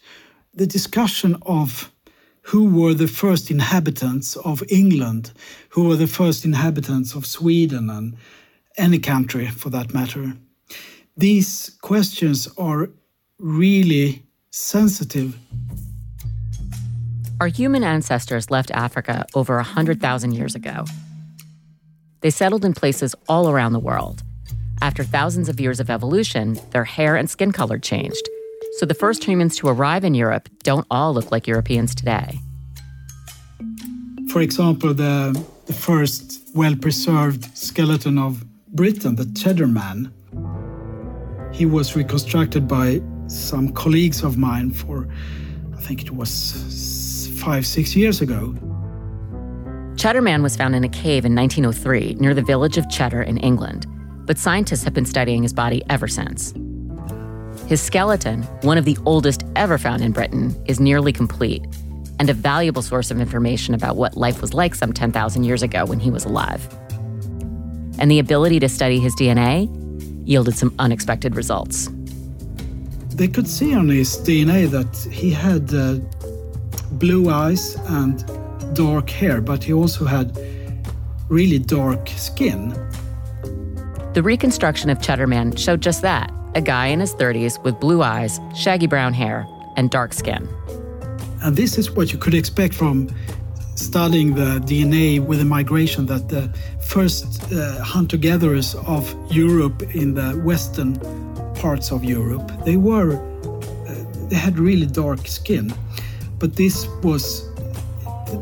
the 0.54 0.68
discussion 0.68 1.38
of 1.44 1.92
who 2.42 2.70
were 2.70 2.94
the 2.94 3.08
first 3.08 3.52
inhabitants 3.52 4.36
of 4.38 4.64
England, 4.70 5.32
who 5.70 5.88
were 5.88 5.96
the 5.96 6.08
first 6.08 6.46
inhabitants 6.46 7.14
of 7.14 7.26
Sweden 7.26 7.90
and 7.90 8.18
any 8.78 9.00
country 9.00 9.48
for 9.48 9.70
that 9.70 9.94
matter. 9.94 10.34
These 11.16 11.78
questions 11.82 12.48
are 12.58 12.90
really 13.39 14.24
sensitive. 14.50 15.38
Our 17.39 17.48
human 17.48 17.84
ancestors 17.84 18.50
left 18.50 18.72
Africa 18.72 19.25
over 19.36 19.58
100,000 19.58 20.32
years 20.32 20.56
ago. 20.56 20.86
They 22.22 22.32
settled 22.32 22.65
in 22.65 22.74
places 22.74 23.13
all 23.29 23.48
around 23.48 23.74
the 23.74 23.79
world. 23.79 24.24
After 24.82 25.03
thousands 25.03 25.50
of 25.50 25.60
years 25.60 25.79
of 25.79 25.89
evolution, 25.89 26.60
their 26.72 26.84
hair 26.84 27.15
and 27.15 27.29
skin 27.29 27.51
color 27.51 27.77
changed. 27.77 28.27
So 28.77 28.86
the 28.86 28.96
first 28.96 29.24
humans 29.24 29.56
to 29.58 29.67
arrive 29.67 30.03
in 30.03 30.15
Europe 30.15 30.50
don't 30.63 30.86
all 30.89 31.13
look 31.13 31.32
like 31.32 31.48
Europeans 31.48 31.94
today. 31.94 32.39
For 34.29 34.41
example, 34.41 34.94
the, 34.94 35.39
the 35.65 35.74
first 35.74 36.50
well 36.56 36.75
preserved 36.75 37.56
skeleton 37.56 38.17
of 38.17 38.44
Britain, 38.70 39.15
the 39.15 39.25
Cheddar 39.25 39.67
Man, 39.67 40.12
he 41.51 41.65
was 41.65 41.96
reconstructed 41.96 42.67
by 42.67 43.01
some 43.27 43.72
colleagues 43.74 44.24
of 44.24 44.38
mine 44.38 44.72
for, 44.72 45.07
I 45.75 45.81
think 45.81 46.03
it 46.03 46.12
was 46.12 47.31
five, 47.39 47.65
six 47.65 47.96
years 47.96 48.22
ago. 48.22 48.55
Cheddar 49.98 50.22
Man 50.22 50.43
was 50.43 50.55
found 50.55 50.75
in 50.75 50.84
a 50.84 50.89
cave 50.89 51.25
in 51.25 51.36
1903 51.36 52.17
near 52.19 52.34
the 52.34 52.41
village 52.41 52.77
of 52.77 52.88
Cheddar 52.89 53.24
in 53.24 53.38
England 53.38 53.88
but 54.27 54.38
scientists 54.38 54.84
have 54.84 54.93
been 54.93 55.05
studying 55.05 55.41
his 55.41 55.53
body 55.53 55.81
ever 55.89 56.07
since. 56.07 56.53
His 57.67 57.81
skeleton, 57.81 58.43
one 58.62 58.77
of 58.77 58.86
the 58.86 58.98
oldest 59.05 59.43
ever 59.55 59.77
found 59.77 60.03
in 60.03 60.12
Britain, 60.12 60.55
is 60.67 60.79
nearly 60.79 61.12
complete 61.12 61.65
and 62.19 62.29
a 62.29 62.34
valuable 62.34 62.81
source 62.81 63.10
of 63.10 63.19
information 63.19 63.74
about 63.74 63.96
what 63.96 64.17
life 64.17 64.41
was 64.41 64.53
like 64.53 64.75
some 64.75 64.91
10,000 64.91 65.43
years 65.43 65.63
ago 65.63 65.86
when 65.86 66.00
he 66.00 66.12
was 66.12 66.25
alive. 66.25 66.67
And 68.00 68.12
the 68.12 68.19
ability 68.19 68.60
to 68.60 68.69
study 68.69 69.00
his 69.00 69.15
DNA 69.15 69.69
yielded 70.27 70.57
some 70.57 70.74
unexpected 70.77 71.36
results. 71.36 71.89
They 73.18 73.28
could 73.28 73.48
see 73.48 73.74
on 73.74 73.90
his 73.90 74.16
DNA 74.18 74.70
that 74.70 74.96
he 75.12 75.32
had 75.32 75.74
uh, 75.74 75.96
blue 77.00 77.32
eyes 77.32 77.76
and 77.88 78.24
dark 78.76 79.10
hair, 79.10 79.42
but 79.42 79.64
he 79.64 79.74
also 79.74 80.06
had 80.06 80.40
really 81.28 81.58
dark 81.58 82.10
skin. 82.10 82.70
The 84.14 84.22
reconstruction 84.22 84.92
of 84.92 85.02
Cheddar 85.02 85.26
Man 85.26 85.56
showed 85.56 85.82
just 85.82 86.04
that 86.04 86.32
a 86.54 86.62
guy 86.62 86.88
in 86.88 87.00
his 87.00 87.16
30s 87.16 87.64
with 87.64 87.80
blue 87.80 88.04
eyes, 88.04 88.40
shaggy 88.56 88.86
brown 88.86 89.16
hair, 89.16 89.48
and 89.78 89.90
dark 89.90 90.14
skin. 90.14 90.48
And 91.42 91.56
this 91.56 91.80
is 91.80 91.90
what 91.90 92.14
you 92.14 92.20
could 92.20 92.36
expect 92.36 92.76
from 92.76 93.10
studying 93.74 94.36
the 94.36 94.60
DNA 94.60 95.20
with 95.20 95.40
the 95.40 95.46
migration 95.46 96.06
that 96.06 96.30
the 96.30 96.50
first 96.82 97.52
uh, 97.52 97.84
hunter 97.84 98.18
gatherers 98.18 98.76
of 98.86 99.04
Europe 99.32 99.82
in 99.96 100.14
the 100.14 100.40
western 100.46 101.00
parts 101.62 101.92
of 101.92 102.04
Europe 102.04 102.52
they 102.66 102.78
were 102.78 103.12
uh, 103.14 104.28
they 104.30 104.36
had 104.36 104.58
really 104.60 104.86
dark 104.86 105.28
skin 105.28 105.74
but 106.40 106.56
this 106.56 106.88
was 107.04 107.48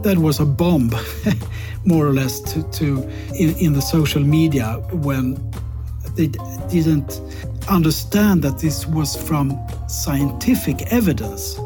that 0.03 0.17
was 0.17 0.39
a 0.39 0.45
bomb 0.45 0.91
more 1.85 2.05
or 2.07 2.13
less 2.13 2.39
to, 2.41 2.63
to 2.71 3.03
in, 3.35 3.55
in 3.57 3.73
the 3.73 3.81
social 3.81 4.21
media 4.21 4.73
when 4.91 5.35
they 6.15 6.27
didn't 6.69 7.21
understand 7.69 8.41
that 8.41 8.59
this 8.59 8.87
was 8.87 9.15
from 9.15 9.57
scientific 9.87 10.81
evidence. 10.91 11.59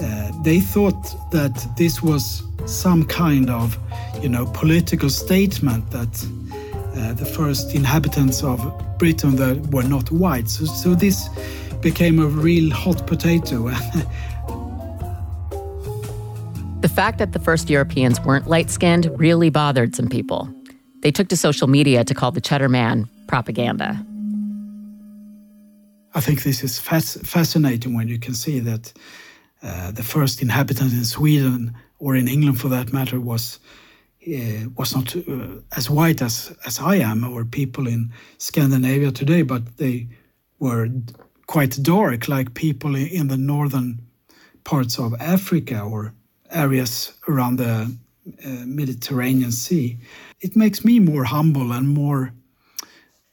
Uh, 0.00 0.30
they 0.42 0.60
thought 0.60 1.30
that 1.32 1.54
this 1.76 2.02
was 2.02 2.42
some 2.66 3.04
kind 3.04 3.50
of, 3.50 3.78
you 4.22 4.28
know, 4.28 4.46
political 4.46 5.08
statement 5.08 5.90
that 5.90 6.26
uh, 6.96 7.12
the 7.14 7.24
first 7.24 7.74
inhabitants 7.74 8.42
of 8.42 8.60
Britain 8.98 9.36
that 9.36 9.68
were 9.70 9.84
not 9.84 10.10
white. 10.10 10.48
So, 10.48 10.64
so 10.64 10.94
this 10.94 11.28
became 11.80 12.18
a 12.18 12.26
real 12.26 12.70
hot 12.70 13.06
potato. 13.06 13.68
the 16.80 16.90
fact 16.92 17.18
that 17.18 17.32
the 17.32 17.38
first 17.38 17.70
Europeans 17.70 18.20
weren't 18.20 18.48
light 18.48 18.70
skinned 18.70 19.10
really 19.18 19.50
bothered 19.50 19.94
some 19.94 20.08
people. 20.08 20.48
They 21.00 21.10
took 21.10 21.28
to 21.28 21.36
social 21.36 21.68
media 21.68 22.04
to 22.04 22.14
call 22.14 22.32
the 22.32 22.40
Cheddar 22.40 22.68
Man 22.68 23.08
propaganda. 23.28 24.04
I 26.14 26.20
think 26.20 26.42
this 26.42 26.64
is 26.64 26.78
fascinating 26.78 27.94
when 27.94 28.08
you 28.08 28.18
can 28.18 28.34
see 28.34 28.58
that 28.60 28.92
uh, 29.62 29.90
the 29.92 30.02
first 30.02 30.42
inhabitant 30.42 30.92
in 30.92 31.04
Sweden 31.04 31.74
or 31.98 32.16
in 32.16 32.26
England, 32.26 32.60
for 32.60 32.68
that 32.68 32.92
matter, 32.92 33.20
was 33.20 33.58
uh, 34.34 34.68
was 34.76 34.94
not 34.94 35.16
uh, 35.16 35.60
as 35.76 35.88
white 35.90 36.22
as 36.22 36.52
as 36.66 36.78
I 36.80 36.96
am 36.96 37.24
or 37.24 37.44
people 37.44 37.86
in 37.86 38.12
Scandinavia 38.38 39.10
today, 39.10 39.42
but 39.42 39.76
they 39.76 40.08
were 40.58 40.88
quite 41.46 41.82
dark, 41.82 42.28
like 42.28 42.54
people 42.54 42.94
in 42.94 43.28
the 43.28 43.36
northern 43.36 44.00
parts 44.64 44.98
of 44.98 45.14
Africa 45.20 45.80
or 45.80 46.12
areas 46.50 47.12
around 47.28 47.56
the 47.56 47.96
uh, 48.44 48.48
Mediterranean 48.66 49.52
Sea. 49.52 49.98
It 50.40 50.56
makes 50.56 50.84
me 50.84 51.00
more 51.00 51.24
humble 51.24 51.72
and 51.72 51.88
more 51.88 52.32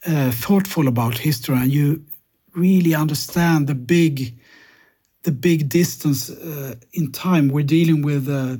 uh, 0.06 0.30
thoughtful 0.30 0.88
about 0.88 1.18
history, 1.18 1.56
and 1.56 1.72
you 1.72 2.04
really 2.54 2.94
understand 2.94 3.66
the 3.66 3.74
big 3.74 4.34
the 5.22 5.32
big 5.32 5.68
distance 5.68 6.30
uh, 6.30 6.74
in 6.92 7.12
time. 7.12 7.48
We're 7.48 7.64
dealing 7.64 8.02
with 8.02 8.28
uh, 8.28 8.56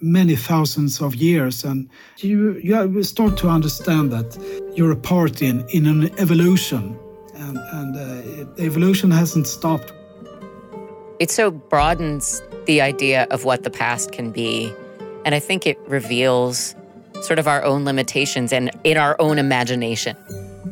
many 0.00 0.36
thousands 0.36 1.00
of 1.00 1.14
years, 1.14 1.64
and 1.64 1.88
you 2.18 2.60
you 2.62 3.02
start 3.02 3.36
to 3.38 3.48
understand 3.48 4.12
that 4.12 4.38
you're 4.76 4.92
a 4.92 4.96
part 4.96 5.42
in 5.42 5.64
in 5.70 5.86
an 5.86 6.10
evolution, 6.18 6.98
and 7.34 7.58
and 7.72 7.96
uh, 7.96 8.62
evolution 8.62 9.10
hasn't 9.10 9.46
stopped. 9.46 9.92
It 11.18 11.30
so 11.30 11.50
broadens 11.50 12.42
the 12.66 12.80
idea 12.80 13.26
of 13.30 13.44
what 13.44 13.62
the 13.62 13.70
past 13.70 14.12
can 14.12 14.30
be, 14.30 14.72
and 15.24 15.34
I 15.34 15.40
think 15.40 15.66
it 15.66 15.78
reveals 15.88 16.74
sort 17.22 17.38
of 17.38 17.48
our 17.48 17.62
own 17.64 17.84
limitations 17.84 18.52
and 18.52 18.70
in 18.84 18.96
our 18.96 19.16
own 19.18 19.38
imagination 19.38 20.16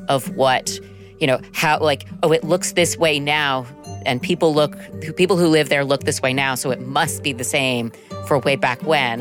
of 0.08 0.36
what 0.36 0.78
you 1.20 1.26
know 1.26 1.40
how 1.52 1.78
like 1.78 2.06
oh 2.22 2.32
it 2.32 2.44
looks 2.44 2.72
this 2.72 2.96
way 2.98 3.18
now 3.18 3.66
and 4.06 4.20
people 4.22 4.54
look 4.54 4.76
people 5.16 5.36
who 5.36 5.48
live 5.48 5.68
there 5.68 5.84
look 5.84 6.04
this 6.04 6.20
way 6.22 6.32
now 6.32 6.54
so 6.54 6.70
it 6.70 6.80
must 6.80 7.22
be 7.22 7.32
the 7.32 7.44
same 7.44 7.92
for 8.26 8.38
way 8.38 8.56
back 8.56 8.82
when. 8.82 9.20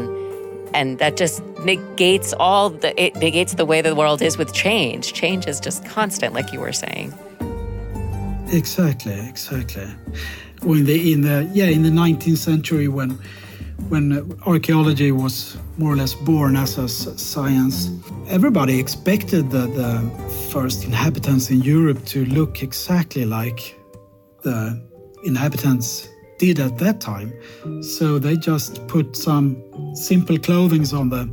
And 0.73 0.97
that 0.97 1.17
just 1.17 1.43
negates 1.63 2.33
all 2.33 2.69
the 2.71 2.99
it 3.01 3.15
negates 3.15 3.53
the 3.53 3.65
way 3.65 3.81
the 3.81 3.95
world 3.95 4.21
is 4.21 4.37
with 4.37 4.53
change. 4.53 5.13
Change 5.13 5.47
is 5.47 5.59
just 5.59 5.85
constant 5.85 6.33
like 6.33 6.51
you 6.51 6.59
were 6.59 6.73
saying. 6.73 7.13
Exactly 8.51 9.19
exactly. 9.27 9.87
When 10.61 10.79
in 10.79 10.85
the 10.85 11.13
in 11.13 11.21
the 11.21 11.49
yeah 11.53 11.65
in 11.65 11.83
the 11.83 11.89
19th 11.89 12.37
century 12.37 12.87
when 12.87 13.19
when 13.89 14.35
archaeology 14.45 15.11
was 15.11 15.57
more 15.77 15.93
or 15.93 15.95
less 15.95 16.13
born 16.13 16.55
as 16.55 16.77
a 16.77 16.87
science, 16.87 17.89
everybody 18.27 18.79
expected 18.79 19.51
the, 19.51 19.67
the 19.67 20.01
first 20.51 20.85
inhabitants 20.85 21.49
in 21.49 21.61
Europe 21.61 22.03
to 22.05 22.25
look 22.25 22.63
exactly 22.63 23.25
like 23.25 23.79
the 24.43 24.81
inhabitants 25.23 26.09
did 26.37 26.59
at 26.59 26.77
that 26.77 26.99
time. 26.99 27.33
So 27.81 28.19
they 28.19 28.35
just 28.35 28.85
put 28.87 29.15
some 29.15 29.61
simple 29.95 30.37
clothing 30.37 30.85
on 30.93 31.09
the 31.09 31.23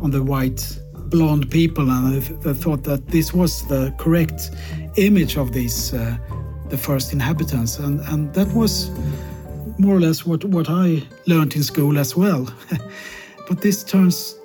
on 0.00 0.10
the 0.10 0.22
white 0.22 0.78
blonde 1.10 1.50
people, 1.50 1.90
and 1.90 2.22
they, 2.42 2.54
thought 2.54 2.84
that 2.84 3.08
this 3.08 3.32
was 3.32 3.66
the 3.68 3.94
correct 3.98 4.50
image 4.96 5.36
of 5.36 5.52
these 5.52 5.94
uh, 5.94 6.16
the 6.68 6.78
first 6.78 7.12
inhabitants, 7.12 7.78
and 7.78 8.00
and 8.12 8.32
that 8.34 8.48
was 8.54 8.90
more 9.78 9.96
or 9.96 10.00
less 10.00 10.26
what, 10.26 10.44
what 10.44 10.68
I 10.68 11.02
learned 11.26 11.54
in 11.54 11.62
school 11.62 11.98
as 11.98 12.16
well. 12.16 12.48
but 13.48 13.60
this 13.62 13.84
turns 13.84 14.36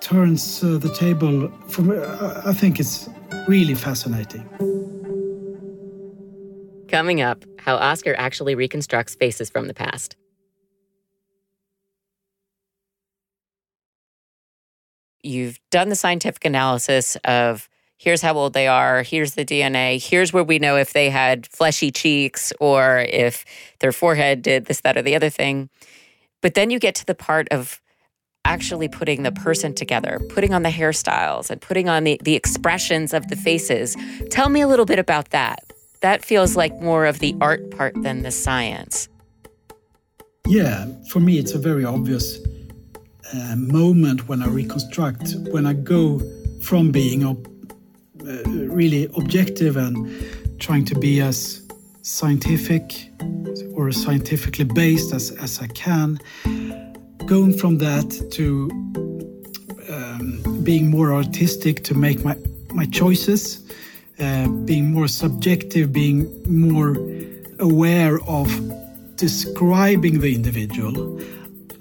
turns 0.00 0.62
uh, 0.62 0.78
the 0.78 0.92
table 0.94 1.50
from 1.68 1.90
I 2.46 2.52
think 2.52 2.80
it's 2.80 3.08
really 3.48 3.74
fascinating. 3.74 4.44
Coming 6.94 7.20
up, 7.20 7.44
how 7.58 7.74
Oscar 7.74 8.14
actually 8.16 8.54
reconstructs 8.54 9.16
faces 9.16 9.50
from 9.50 9.66
the 9.66 9.74
past. 9.74 10.14
You've 15.20 15.58
done 15.72 15.88
the 15.88 15.96
scientific 15.96 16.44
analysis 16.44 17.16
of 17.24 17.68
here's 17.98 18.22
how 18.22 18.34
old 18.34 18.52
they 18.52 18.68
are, 18.68 19.02
here's 19.02 19.34
the 19.34 19.44
DNA, 19.44 20.00
here's 20.00 20.32
where 20.32 20.44
we 20.44 20.60
know 20.60 20.76
if 20.76 20.92
they 20.92 21.10
had 21.10 21.48
fleshy 21.48 21.90
cheeks 21.90 22.52
or 22.60 23.04
if 23.08 23.44
their 23.80 23.90
forehead 23.90 24.42
did 24.42 24.66
this, 24.66 24.80
that, 24.82 24.96
or 24.96 25.02
the 25.02 25.16
other 25.16 25.30
thing. 25.30 25.70
But 26.42 26.54
then 26.54 26.70
you 26.70 26.78
get 26.78 26.94
to 26.94 27.06
the 27.06 27.16
part 27.16 27.48
of 27.50 27.82
actually 28.44 28.86
putting 28.86 29.24
the 29.24 29.32
person 29.32 29.74
together, 29.74 30.20
putting 30.28 30.54
on 30.54 30.62
the 30.62 30.68
hairstyles 30.70 31.50
and 31.50 31.60
putting 31.60 31.88
on 31.88 32.04
the, 32.04 32.20
the 32.22 32.36
expressions 32.36 33.12
of 33.12 33.26
the 33.26 33.36
faces. 33.36 33.96
Tell 34.30 34.48
me 34.48 34.60
a 34.60 34.68
little 34.68 34.86
bit 34.86 35.00
about 35.00 35.30
that. 35.30 35.73
That 36.04 36.22
feels 36.22 36.54
like 36.54 36.82
more 36.82 37.06
of 37.06 37.20
the 37.20 37.34
art 37.40 37.70
part 37.70 37.94
than 38.02 38.24
the 38.24 38.30
science. 38.30 39.08
Yeah, 40.46 40.84
for 41.08 41.18
me, 41.18 41.38
it's 41.38 41.52
a 41.54 41.58
very 41.58 41.82
obvious 41.82 42.40
uh, 43.32 43.56
moment 43.56 44.28
when 44.28 44.42
I 44.42 44.48
reconstruct, 44.48 45.34
when 45.50 45.64
I 45.64 45.72
go 45.72 46.20
from 46.60 46.92
being 46.92 47.24
uh, 47.24 47.34
really 48.50 49.08
objective 49.16 49.78
and 49.78 49.96
trying 50.60 50.84
to 50.84 50.94
be 50.94 51.22
as 51.22 51.66
scientific 52.02 53.10
or 53.72 53.90
scientifically 53.90 54.66
based 54.66 55.14
as, 55.14 55.30
as 55.30 55.58
I 55.62 55.68
can. 55.68 56.20
Going 57.24 57.56
from 57.56 57.78
that 57.78 58.08
to 58.32 58.68
um, 59.88 60.60
being 60.62 60.90
more 60.90 61.14
artistic 61.14 61.82
to 61.84 61.94
make 61.94 62.22
my, 62.26 62.36
my 62.74 62.84
choices, 62.84 63.64
uh, 64.20 64.48
being 64.48 64.92
more 64.92 65.08
subjective, 65.08 65.92
being 65.92 66.28
more 66.46 66.96
aware 67.58 68.20
of 68.26 68.48
describing 69.16 70.20
the 70.20 70.34
individual. 70.34 71.20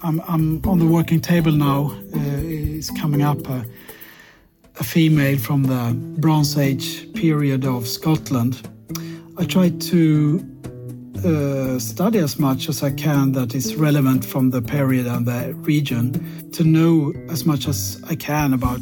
I'm, 0.02 0.22
I'm 0.28 0.62
on 0.66 0.80
the 0.80 0.88
working 0.88 1.22
table 1.22 1.52
now, 1.52 1.92
uh, 2.16 2.20
it's 2.20 2.90
coming 3.00 3.22
up. 3.22 3.50
Uh, 3.50 3.64
a 4.80 4.84
female 4.84 5.38
from 5.38 5.64
the 5.64 5.94
Bronze 6.20 6.58
Age 6.58 7.12
period 7.14 7.66
of 7.66 7.88
Scotland. 7.88 8.68
I 9.38 9.46
try 9.46 9.70
to 9.70 10.44
uh, 11.26 11.80
study 11.80 12.20
as 12.20 12.40
much 12.40 12.70
as 12.70 12.84
I 12.84 12.92
can 12.92 13.32
that 13.34 13.56
is 13.56 13.76
relevant 13.76 14.26
from 14.26 14.50
the 14.50 14.62
period 14.62 15.06
and 15.06 15.26
the 15.26 15.54
region 15.56 16.52
to 16.52 16.64
know 16.64 17.14
as 17.30 17.46
much 17.46 17.68
as 17.68 18.02
I 18.10 18.16
can 18.16 18.54
about 18.54 18.82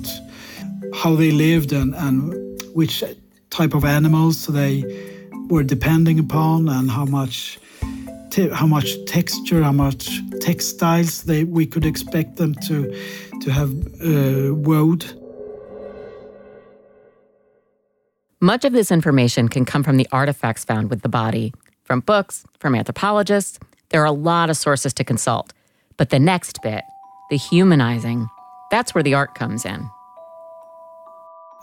how 0.93 1.15
they 1.15 1.31
lived 1.31 1.71
and, 1.73 1.93
and 1.95 2.33
which 2.73 3.03
type 3.51 3.73
of 3.73 3.85
animals 3.85 4.47
they 4.47 4.83
were 5.49 5.63
depending 5.63 6.17
upon 6.19 6.67
and 6.69 6.89
how 6.89 7.05
much 7.05 7.59
how 8.53 8.65
much 8.65 8.95
texture, 9.05 9.61
how 9.61 9.73
much 9.73 10.21
textiles 10.39 11.23
they 11.23 11.43
we 11.43 11.65
could 11.65 11.85
expect 11.85 12.37
them 12.37 12.55
to 12.55 12.89
to 13.41 13.51
have 13.51 13.69
uh, 14.01 14.55
wove 14.55 15.03
Much 18.43 18.65
of 18.65 18.73
this 18.73 18.89
information 18.91 19.47
can 19.47 19.65
come 19.65 19.83
from 19.83 19.97
the 19.97 20.07
artifacts 20.11 20.65
found 20.65 20.89
with 20.89 21.03
the 21.03 21.09
body, 21.09 21.53
from 21.83 21.99
books, 21.99 22.43
from 22.57 22.73
anthropologists. 22.73 23.59
There 23.89 24.01
are 24.01 24.05
a 24.05 24.11
lot 24.11 24.49
of 24.49 24.57
sources 24.57 24.95
to 24.95 25.03
consult. 25.03 25.53
But 25.95 26.09
the 26.09 26.17
next 26.17 26.59
bit, 26.63 26.83
the 27.29 27.37
humanizing, 27.37 28.27
that's 28.71 28.95
where 28.95 29.03
the 29.03 29.13
art 29.13 29.35
comes 29.35 29.63
in. 29.63 29.87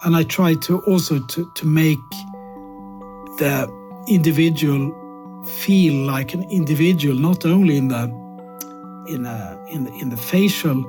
And 0.04 0.14
I 0.14 0.22
try 0.22 0.54
to 0.54 0.78
also 0.80 1.18
to, 1.18 1.50
to 1.54 1.66
make 1.66 1.98
the 3.38 3.68
individual 4.06 4.94
feel 5.44 6.06
like 6.06 6.34
an 6.34 6.44
individual, 6.50 7.16
not 7.16 7.44
only 7.44 7.76
in 7.76 7.88
the 7.88 8.04
in 9.08 9.24
a, 9.24 9.58
in 9.70 9.84
the, 9.84 9.92
in 9.94 10.10
the 10.10 10.16
facial 10.16 10.84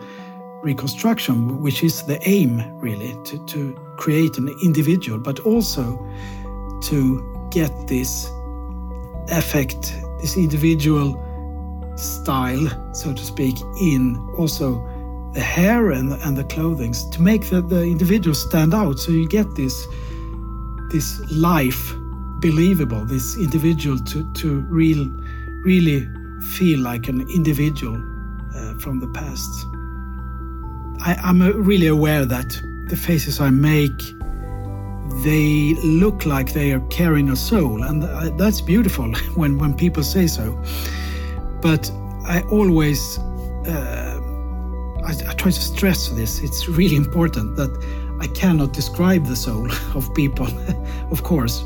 reconstruction, 0.62 1.62
which 1.62 1.84
is 1.84 2.04
the 2.04 2.20
aim 2.28 2.62
really 2.80 3.16
to, 3.24 3.44
to 3.46 3.74
create 3.98 4.38
an 4.38 4.50
individual, 4.62 5.18
but 5.18 5.40
also 5.40 5.98
to 6.84 7.48
get 7.50 7.72
this 7.88 8.30
effect, 9.30 9.94
this 10.20 10.36
individual 10.36 11.16
style, 11.96 12.68
so 12.94 13.14
to 13.14 13.24
speak, 13.24 13.56
in 13.82 14.18
also 14.38 14.86
the 15.34 15.42
hair 15.42 15.92
and, 15.92 16.14
and 16.14 16.38
the 16.38 16.44
clothing 16.44 16.94
to 17.12 17.22
make 17.22 17.50
the, 17.50 17.62
the 17.62 17.84
individual 17.84 18.36
stand 18.36 18.74
out. 18.74 19.00
So 19.00 19.12
you 19.12 19.28
get 19.28 19.56
this, 19.56 19.88
this 20.92 21.20
life 21.32 21.94
believable. 22.40 23.06
This 23.06 23.38
individual 23.38 24.00
to 24.00 24.34
to 24.34 24.62
real, 24.70 25.10
really 25.64 26.08
feel 26.54 26.80
like 26.80 27.08
an 27.08 27.22
individual 27.30 27.96
uh, 28.56 28.74
from 28.80 29.00
the 29.00 29.08
past. 29.08 29.50
I, 31.02 31.16
I'm 31.24 31.42
uh, 31.42 31.52
really 31.52 31.88
aware 31.88 32.26
that 32.26 32.50
the 32.90 32.98
faces 32.98 33.40
I 33.40 33.50
make 33.50 34.02
they 35.24 35.74
look 35.84 36.26
like 36.26 36.54
they 36.54 36.72
are 36.72 36.86
carrying 36.90 37.30
a 37.30 37.36
soul, 37.36 37.84
and 37.84 38.04
uh, 38.04 38.30
that's 38.38 38.62
beautiful 38.62 39.12
when 39.36 39.58
when 39.58 39.74
people 39.74 40.04
say 40.04 40.28
so. 40.28 40.62
But 41.62 41.92
I 42.26 42.42
always 42.52 43.20
uh, 43.68 44.19
I, 45.10 45.14
I 45.30 45.34
try 45.34 45.50
to 45.52 45.60
stress 45.60 46.10
this. 46.10 46.40
It's 46.42 46.70
really 46.70 46.96
important 46.96 47.56
that 47.56 47.72
I 48.20 48.28
cannot 48.28 48.74
describe 48.74 49.26
the 49.26 49.36
soul 49.36 49.68
of 49.96 50.14
people, 50.14 50.48
of 51.12 51.24
course. 51.24 51.64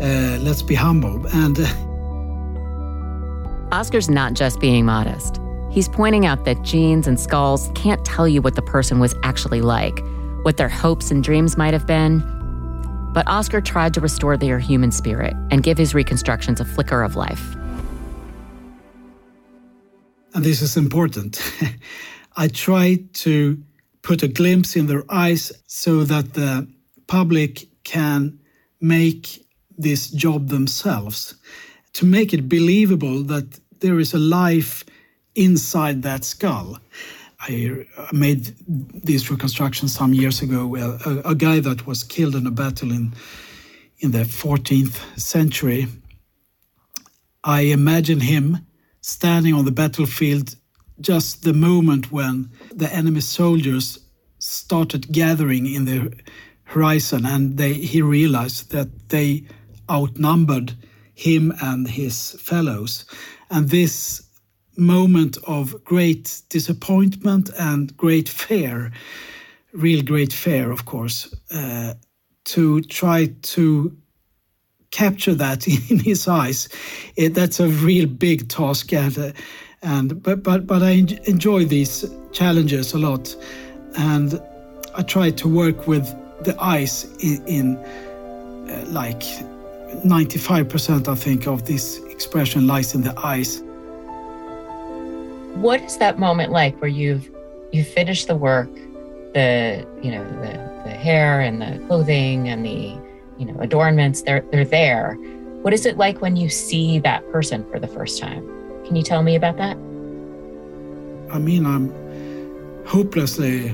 Uh, 0.00 0.38
let's 0.42 0.60
be 0.62 0.74
humble. 0.74 1.26
And 1.28 1.58
uh, 1.58 1.66
Oscar's 3.74 4.10
not 4.10 4.34
just 4.34 4.60
being 4.60 4.84
modest. 4.84 5.40
He's 5.70 5.88
pointing 5.88 6.26
out 6.26 6.44
that 6.44 6.62
genes 6.62 7.06
and 7.06 7.18
skulls 7.18 7.70
can't 7.74 8.04
tell 8.04 8.28
you 8.28 8.42
what 8.42 8.54
the 8.54 8.62
person 8.62 9.00
was 9.00 9.14
actually 9.22 9.62
like, 9.62 9.98
what 10.42 10.58
their 10.58 10.68
hopes 10.68 11.10
and 11.10 11.24
dreams 11.24 11.56
might 11.56 11.72
have 11.72 11.86
been. 11.86 12.20
But 13.14 13.26
Oscar 13.26 13.62
tried 13.62 13.94
to 13.94 14.00
restore 14.00 14.36
their 14.36 14.58
human 14.58 14.92
spirit 14.92 15.32
and 15.50 15.62
give 15.62 15.78
his 15.78 15.94
reconstructions 15.94 16.60
a 16.60 16.64
flicker 16.66 17.02
of 17.02 17.16
life. 17.16 17.56
And 20.34 20.44
this 20.44 20.60
is 20.60 20.76
important. 20.76 21.40
I 22.36 22.48
try 22.48 23.04
to 23.24 23.62
put 24.02 24.22
a 24.22 24.28
glimpse 24.28 24.76
in 24.76 24.86
their 24.86 25.04
eyes 25.08 25.52
so 25.66 26.04
that 26.04 26.34
the 26.34 26.68
public 27.06 27.68
can 27.84 28.38
make 28.80 29.44
this 29.76 30.10
job 30.10 30.48
themselves, 30.48 31.34
to 31.94 32.04
make 32.04 32.32
it 32.32 32.48
believable 32.48 33.22
that 33.24 33.58
there 33.80 33.98
is 33.98 34.14
a 34.14 34.18
life 34.18 34.84
inside 35.34 36.02
that 36.02 36.24
skull. 36.24 36.78
I 37.40 37.86
uh, 37.96 38.06
made 38.12 38.54
this 38.66 39.30
reconstruction 39.30 39.88
some 39.88 40.14
years 40.14 40.42
ago. 40.42 40.76
A, 40.76 41.30
a, 41.30 41.34
guy 41.34 41.60
that 41.60 41.86
was 41.86 42.04
killed 42.04 42.34
in 42.34 42.46
a 42.46 42.50
battle 42.50 42.90
in 42.90 43.12
in 43.98 44.10
the 44.10 44.24
14th 44.24 44.96
century. 45.18 45.86
I 47.42 47.62
imagine 47.62 48.20
him 48.20 48.66
standing 49.00 49.54
on 49.54 49.64
the 49.64 49.72
battlefield 49.72 50.56
just 51.00 51.42
the 51.42 51.54
moment 51.54 52.12
when 52.12 52.50
the 52.72 52.92
enemy 52.92 53.20
soldiers 53.20 53.98
started 54.38 55.10
gathering 55.10 55.66
in 55.66 55.84
the 55.84 56.12
horizon 56.64 57.24
and 57.26 57.56
they, 57.56 57.72
he 57.72 58.02
realized 58.02 58.70
that 58.72 59.08
they 59.08 59.44
outnumbered 59.90 60.74
him 61.14 61.52
and 61.62 61.88
his 61.88 62.32
fellows. 62.40 63.04
And 63.50 63.68
this 63.68 64.22
moment 64.76 65.38
of 65.46 65.82
great 65.84 66.42
disappointment 66.48 67.50
and 67.58 67.96
great 67.96 68.28
fear, 68.28 68.92
real 69.72 70.02
great 70.02 70.32
fear, 70.32 70.70
of 70.70 70.84
course, 70.84 71.32
uh, 71.52 71.94
to 72.44 72.80
try 72.82 73.26
to 73.42 73.96
capture 74.90 75.34
that 75.34 75.66
in 75.90 75.98
his 75.98 76.26
eyes, 76.28 76.68
it, 77.16 77.34
that's 77.34 77.60
a 77.60 77.68
real 77.68 78.06
big 78.06 78.48
task. 78.48 78.92
And, 78.92 79.16
uh, 79.18 79.32
and 79.84 80.22
but 80.22 80.42
but 80.42 80.66
but 80.66 80.82
I 80.82 81.04
enjoy 81.24 81.66
these 81.66 82.04
challenges 82.32 82.94
a 82.94 82.98
lot, 82.98 83.36
and 83.96 84.40
I 84.94 85.02
try 85.02 85.30
to 85.30 85.48
work 85.48 85.86
with 85.86 86.06
the 86.44 86.56
eyes 86.60 87.04
in, 87.20 87.46
in 87.46 87.76
uh, 87.76 88.84
like 88.88 89.20
95% 90.04 91.08
I 91.08 91.14
think 91.14 91.46
of 91.46 91.66
this 91.66 91.98
expression 92.04 92.66
lies 92.66 92.94
in 92.94 93.02
the 93.02 93.14
eyes. 93.18 93.62
What 95.54 95.80
is 95.82 95.98
that 95.98 96.18
moment 96.18 96.50
like 96.50 96.80
where 96.80 96.90
you've 96.90 97.30
you 97.72 97.84
finished 97.84 98.26
the 98.26 98.36
work, 98.36 98.72
the 99.34 99.86
you 100.02 100.10
know 100.10 100.24
the 100.40 100.52
the 100.84 100.94
hair 100.94 101.40
and 101.40 101.60
the 101.60 101.84
clothing 101.86 102.48
and 102.48 102.64
the 102.64 102.98
you 103.38 103.44
know 103.44 103.60
adornments 103.60 104.22
they're 104.22 104.44
they're 104.50 104.64
there. 104.64 105.14
What 105.62 105.72
is 105.74 105.86
it 105.86 105.96
like 105.96 106.20
when 106.20 106.36
you 106.36 106.48
see 106.48 106.98
that 107.00 107.30
person 107.30 107.64
for 107.70 107.78
the 107.78 107.88
first 107.88 108.20
time? 108.20 108.63
Can 108.86 108.96
you 108.96 109.02
tell 109.02 109.22
me 109.22 109.34
about 109.34 109.56
that? 109.56 109.76
I 111.32 111.38
mean, 111.38 111.66
I'm 111.66 111.92
hopelessly 112.86 113.70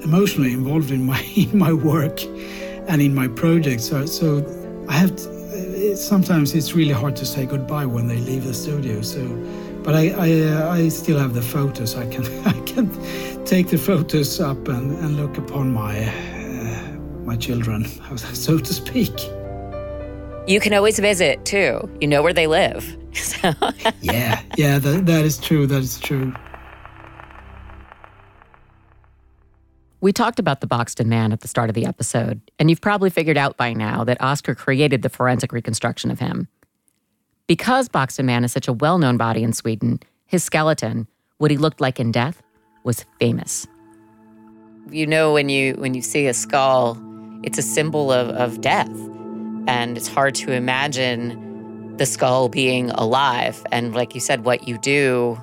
emotionally 0.00 0.52
involved 0.52 0.90
in 0.90 1.04
my 1.04 1.20
in 1.36 1.56
my 1.56 1.72
work 1.72 2.22
and 2.88 3.00
in 3.00 3.14
my 3.14 3.28
projects. 3.28 3.84
So, 3.84 4.06
so 4.06 4.86
I 4.88 4.94
have. 4.94 5.16
To, 5.16 5.34
sometimes 5.96 6.54
it's 6.54 6.74
really 6.74 6.92
hard 6.92 7.14
to 7.16 7.24
say 7.24 7.46
goodbye 7.46 7.86
when 7.86 8.08
they 8.08 8.18
leave 8.18 8.44
the 8.44 8.54
studio. 8.54 9.00
So, 9.02 9.20
but 9.82 9.94
I 9.94 10.08
I, 10.10 10.30
uh, 10.42 10.70
I 10.72 10.88
still 10.88 11.18
have 11.18 11.34
the 11.34 11.42
photos. 11.42 11.96
I 11.96 12.06
can 12.06 12.24
I 12.46 12.52
can 12.66 13.44
take 13.44 13.68
the 13.68 13.78
photos 13.78 14.40
up 14.40 14.68
and, 14.68 14.98
and 14.98 15.16
look 15.16 15.38
upon 15.38 15.72
my 15.72 16.06
uh, 16.06 16.98
my 17.24 17.36
children, 17.36 17.84
so 18.16 18.58
to 18.58 18.72
speak. 18.74 19.14
You 20.46 20.60
can 20.60 20.74
always 20.74 20.98
visit 20.98 21.44
too. 21.44 21.88
You 22.00 22.08
know 22.08 22.22
where 22.22 22.34
they 22.34 22.46
live. 22.46 22.96
yeah, 24.00 24.42
yeah, 24.56 24.78
that, 24.78 25.06
that 25.06 25.24
is 25.24 25.38
true. 25.38 25.66
That 25.66 25.82
is 25.82 25.98
true. 25.98 26.32
We 30.00 30.12
talked 30.12 30.38
about 30.38 30.60
the 30.60 30.66
Bocksten 30.66 31.06
man 31.06 31.32
at 31.32 31.40
the 31.40 31.48
start 31.48 31.70
of 31.70 31.74
the 31.74 31.86
episode, 31.86 32.40
and 32.58 32.68
you've 32.68 32.80
probably 32.80 33.08
figured 33.08 33.38
out 33.38 33.56
by 33.56 33.72
now 33.72 34.04
that 34.04 34.20
Oscar 34.20 34.54
created 34.54 35.02
the 35.02 35.08
forensic 35.08 35.52
reconstruction 35.52 36.10
of 36.10 36.18
him. 36.18 36.48
Because 37.46 37.88
Bocksten 37.88 38.24
Man 38.24 38.44
is 38.44 38.52
such 38.52 38.68
a 38.68 38.72
well 38.72 38.98
known 38.98 39.16
body 39.16 39.42
in 39.42 39.52
Sweden, 39.52 40.00
his 40.26 40.44
skeleton, 40.44 41.06
what 41.38 41.50
he 41.50 41.56
looked 41.56 41.80
like 41.80 42.00
in 42.00 42.12
death, 42.12 42.42
was 42.84 43.04
famous. 43.18 43.66
You 44.90 45.06
know, 45.06 45.32
when 45.32 45.48
you, 45.48 45.74
when 45.74 45.94
you 45.94 46.02
see 46.02 46.26
a 46.26 46.34
skull, 46.34 46.98
it's 47.42 47.58
a 47.58 47.62
symbol 47.62 48.12
of, 48.12 48.28
of 48.30 48.60
death. 48.60 48.90
And 49.66 49.96
it's 49.96 50.08
hard 50.08 50.34
to 50.36 50.52
imagine 50.52 51.43
the 51.96 52.06
skull 52.06 52.48
being 52.48 52.90
alive. 52.90 53.64
And 53.70 53.94
like 53.94 54.14
you 54.14 54.20
said, 54.20 54.44
what 54.44 54.66
you 54.68 54.78
do 54.78 55.40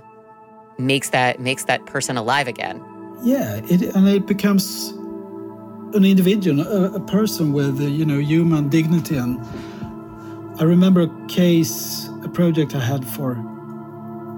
makes 0.78 1.10
that 1.10 1.40
makes 1.40 1.66
that 1.66 1.86
person 1.86 2.18
alive 2.18 2.48
again. 2.48 2.84
Yeah, 3.24 3.62
it, 3.66 3.82
and 3.96 4.08
it 4.08 4.26
becomes 4.26 4.90
an 5.94 6.06
individual, 6.06 6.62
a, 6.62 6.94
a 6.94 7.00
person 7.00 7.54
with 7.54 7.80
uh, 7.80 7.84
you 7.84 8.06
know 8.06 8.20
human 8.20 8.70
dignity. 8.70 9.18
And 9.18 9.40
I 10.60 10.64
remember 10.64 11.02
a 11.02 11.28
case, 11.28 12.10
a 12.24 12.30
project 12.30 12.76
I 12.76 12.80
had 12.80 13.06
for 13.06 13.38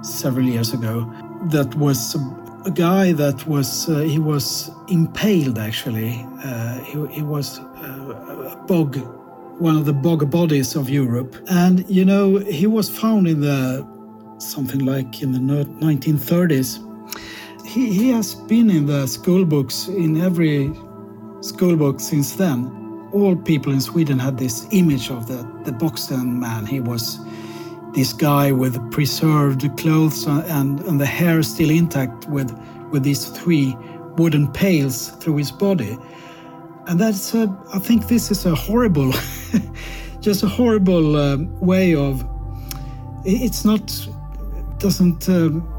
several 0.02 0.45
years 0.45 0.73
ago, 0.73 1.12
that 1.52 1.73
was 1.76 2.15
a, 2.15 2.19
a 2.65 2.71
guy 2.71 3.13
that 3.13 3.45
was 3.47 3.89
uh, 3.89 3.99
he 3.99 4.19
was 4.19 4.71
impaled 4.88 5.58
actually. 5.58 6.26
Uh, 6.43 6.80
he, 6.80 7.08
he 7.08 7.21
was 7.21 7.60
uh, 7.60 8.54
a 8.54 8.65
bog, 8.67 8.97
one 9.59 9.77
of 9.77 9.85
the 9.85 9.93
bog 9.93 10.29
bodies 10.29 10.75
of 10.75 10.89
Europe, 10.89 11.35
and 11.49 11.87
you 11.89 12.05
know 12.05 12.37
he 12.37 12.67
was 12.67 12.89
found 12.89 13.27
in 13.27 13.41
the 13.41 13.87
something 14.39 14.85
like 14.85 15.21
in 15.21 15.31
the 15.31 15.39
1930s 15.39 16.79
he, 17.73 17.91
he 17.91 18.09
has 18.09 18.35
been 18.35 18.69
in 18.69 18.85
the 18.85 19.07
school 19.07 19.45
books, 19.45 19.87
in 19.87 20.21
every 20.21 20.71
school 21.41 21.75
book 21.75 21.99
since 21.99 22.33
then. 22.33 22.69
All 23.13 23.35
people 23.35 23.73
in 23.73 23.81
Sweden 23.81 24.19
had 24.19 24.37
this 24.37 24.67
image 24.71 25.09
of 25.09 25.27
the, 25.27 25.37
the 25.63 25.71
Bocksten 25.71 26.37
man. 26.39 26.65
He 26.65 26.79
was 26.79 27.19
this 27.93 28.13
guy 28.13 28.51
with 28.51 28.91
preserved 28.91 29.67
clothes 29.77 30.25
and, 30.25 30.79
and 30.81 30.99
the 30.99 31.05
hair 31.05 31.41
still 31.43 31.69
intact 31.69 32.27
with, 32.27 32.51
with 32.91 33.03
these 33.03 33.25
three 33.25 33.75
wooden 34.17 34.51
pails 34.51 35.09
through 35.17 35.37
his 35.37 35.51
body. 35.51 35.97
And 36.88 37.00
that's, 37.00 37.34
a, 37.34 37.48
I 37.74 37.80
think 37.80 38.08
this 38.08 38.30
is 38.30 38.46
a 38.46 38.54
horrible, 38.54 39.12
just 40.19 40.43
a 40.43 40.48
horrible 40.48 41.15
uh, 41.15 41.38
way 41.60 41.96
of, 41.96 42.26
it's 43.26 43.63
not, 43.63 44.08
doesn't 44.80 45.30
um, 45.30 45.69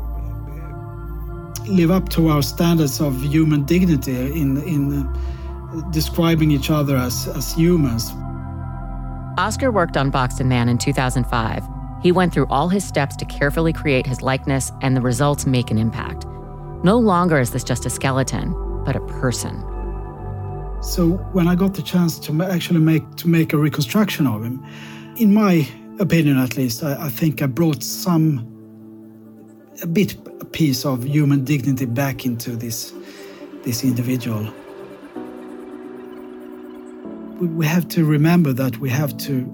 live 1.66 1.90
up 1.90 2.08
to 2.10 2.28
our 2.28 2.42
standards 2.42 3.00
of 3.00 3.22
human 3.22 3.64
dignity 3.64 4.16
in, 4.40 4.56
in 4.62 4.94
uh, 4.94 5.90
describing 5.90 6.50
each 6.50 6.70
other 6.70 6.96
as, 6.96 7.28
as 7.28 7.52
humans. 7.52 8.10
Oscar 9.36 9.70
worked 9.70 9.96
on 9.96 10.10
Bocksten 10.10 10.46
Man 10.46 10.68
in 10.68 10.78
2005. 10.78 11.64
He 12.02 12.12
went 12.12 12.32
through 12.32 12.46
all 12.48 12.68
his 12.68 12.84
steps 12.84 13.16
to 13.16 13.24
carefully 13.24 13.72
create 13.72 14.06
his 14.06 14.22
likeness, 14.22 14.70
and 14.80 14.96
the 14.96 15.00
results 15.00 15.46
make 15.46 15.70
an 15.70 15.78
impact. 15.78 16.26
No 16.84 16.98
longer 16.98 17.40
is 17.40 17.50
this 17.50 17.64
just 17.64 17.86
a 17.86 17.90
skeleton, 17.90 18.54
but 18.84 18.94
a 18.94 19.00
person. 19.00 19.73
So 20.84 21.12
when 21.32 21.48
I 21.48 21.54
got 21.54 21.74
the 21.74 21.82
chance 21.82 22.18
to 22.20 22.42
actually 22.42 22.80
make 22.80 23.16
to 23.16 23.26
make 23.26 23.54
a 23.54 23.56
reconstruction 23.56 24.26
of 24.26 24.44
him, 24.44 24.62
in 25.16 25.32
my 25.32 25.66
opinion 25.98 26.38
at 26.38 26.56
least, 26.56 26.84
I, 26.84 27.06
I 27.06 27.08
think 27.08 27.40
I 27.40 27.46
brought 27.46 27.82
some 27.82 28.46
a 29.82 29.86
bit 29.86 30.14
a 30.40 30.44
piece 30.44 30.84
of 30.84 31.04
human 31.04 31.42
dignity 31.42 31.86
back 31.86 32.26
into 32.26 32.54
this 32.54 32.92
this 33.64 33.82
individual. 33.82 34.52
We 37.40 37.66
have 37.66 37.88
to 37.88 38.04
remember 38.04 38.52
that 38.52 38.78
we 38.78 38.90
have 38.90 39.16
to 39.26 39.50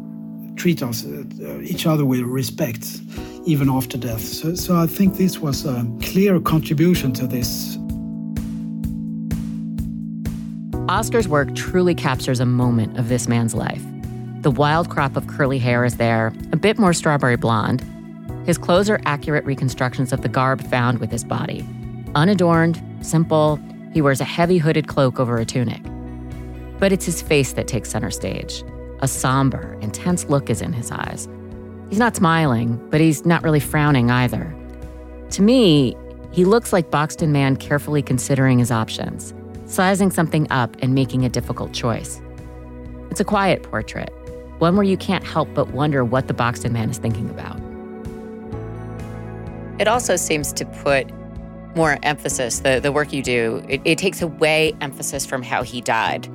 treat 0.56 0.82
us 0.82 1.06
uh, 1.06 1.60
each 1.62 1.86
other 1.86 2.04
with 2.04 2.20
respect 2.20 3.00
even 3.46 3.70
after 3.70 3.96
death. 3.96 4.20
So, 4.20 4.54
so 4.54 4.76
I 4.76 4.86
think 4.86 5.16
this 5.16 5.38
was 5.38 5.64
a 5.64 5.86
clear 6.02 6.40
contribution 6.40 7.12
to 7.12 7.26
this. 7.26 7.78
Oscar's 10.90 11.28
work 11.28 11.54
truly 11.54 11.94
captures 11.94 12.40
a 12.40 12.44
moment 12.44 12.98
of 12.98 13.08
this 13.08 13.28
man's 13.28 13.54
life. 13.54 13.80
The 14.40 14.50
wild 14.50 14.90
crop 14.90 15.14
of 15.14 15.28
curly 15.28 15.60
hair 15.60 15.84
is 15.84 15.98
there, 15.98 16.32
a 16.50 16.56
bit 16.56 16.80
more 16.80 16.92
strawberry 16.92 17.36
blonde. 17.36 17.80
His 18.44 18.58
clothes 18.58 18.90
are 18.90 19.00
accurate 19.04 19.44
reconstructions 19.44 20.12
of 20.12 20.22
the 20.22 20.28
garb 20.28 20.60
found 20.62 20.98
with 20.98 21.12
his 21.12 21.22
body. 21.22 21.64
Unadorned, 22.16 22.82
simple, 23.02 23.60
he 23.92 24.02
wears 24.02 24.20
a 24.20 24.24
heavy 24.24 24.58
hooded 24.58 24.88
cloak 24.88 25.20
over 25.20 25.36
a 25.38 25.44
tunic. 25.44 25.80
But 26.80 26.90
it's 26.90 27.06
his 27.06 27.22
face 27.22 27.52
that 27.52 27.68
takes 27.68 27.90
center 27.90 28.10
stage. 28.10 28.64
A 28.98 29.06
somber, 29.06 29.78
intense 29.82 30.24
look 30.24 30.50
is 30.50 30.60
in 30.60 30.72
his 30.72 30.90
eyes. 30.90 31.28
He's 31.88 32.00
not 32.00 32.16
smiling, 32.16 32.84
but 32.90 33.00
he's 33.00 33.24
not 33.24 33.44
really 33.44 33.60
frowning 33.60 34.10
either. 34.10 34.52
To 35.30 35.42
me, 35.42 35.96
he 36.32 36.44
looks 36.44 36.72
like 36.72 36.90
Bocksten 36.90 37.28
Man 37.28 37.56
carefully 37.56 38.02
considering 38.02 38.58
his 38.58 38.72
options, 38.72 39.32
sizing 39.70 40.10
something 40.10 40.46
up 40.50 40.76
and 40.80 40.94
making 40.94 41.24
a 41.24 41.28
difficult 41.28 41.72
choice. 41.72 42.20
It's 43.10 43.20
a 43.20 43.24
quiet 43.24 43.62
portrait, 43.62 44.12
one 44.58 44.76
where 44.76 44.84
you 44.84 44.96
can't 44.96 45.24
help 45.24 45.48
but 45.54 45.68
wonder 45.68 46.04
what 46.04 46.28
the 46.28 46.34
Bocksten 46.34 46.72
Man 46.72 46.90
is 46.90 46.98
thinking 46.98 47.30
about. 47.30 47.58
It 49.80 49.88
also 49.88 50.16
seems 50.16 50.52
to 50.54 50.64
put 50.66 51.10
more 51.74 51.98
emphasis, 52.02 52.60
the, 52.60 52.80
the 52.80 52.92
work 52.92 53.12
you 53.12 53.22
do, 53.22 53.64
it, 53.68 53.80
it 53.84 53.98
takes 53.98 54.20
away 54.20 54.76
emphasis 54.80 55.24
from 55.24 55.42
how 55.42 55.62
he 55.62 55.80
died 55.80 56.28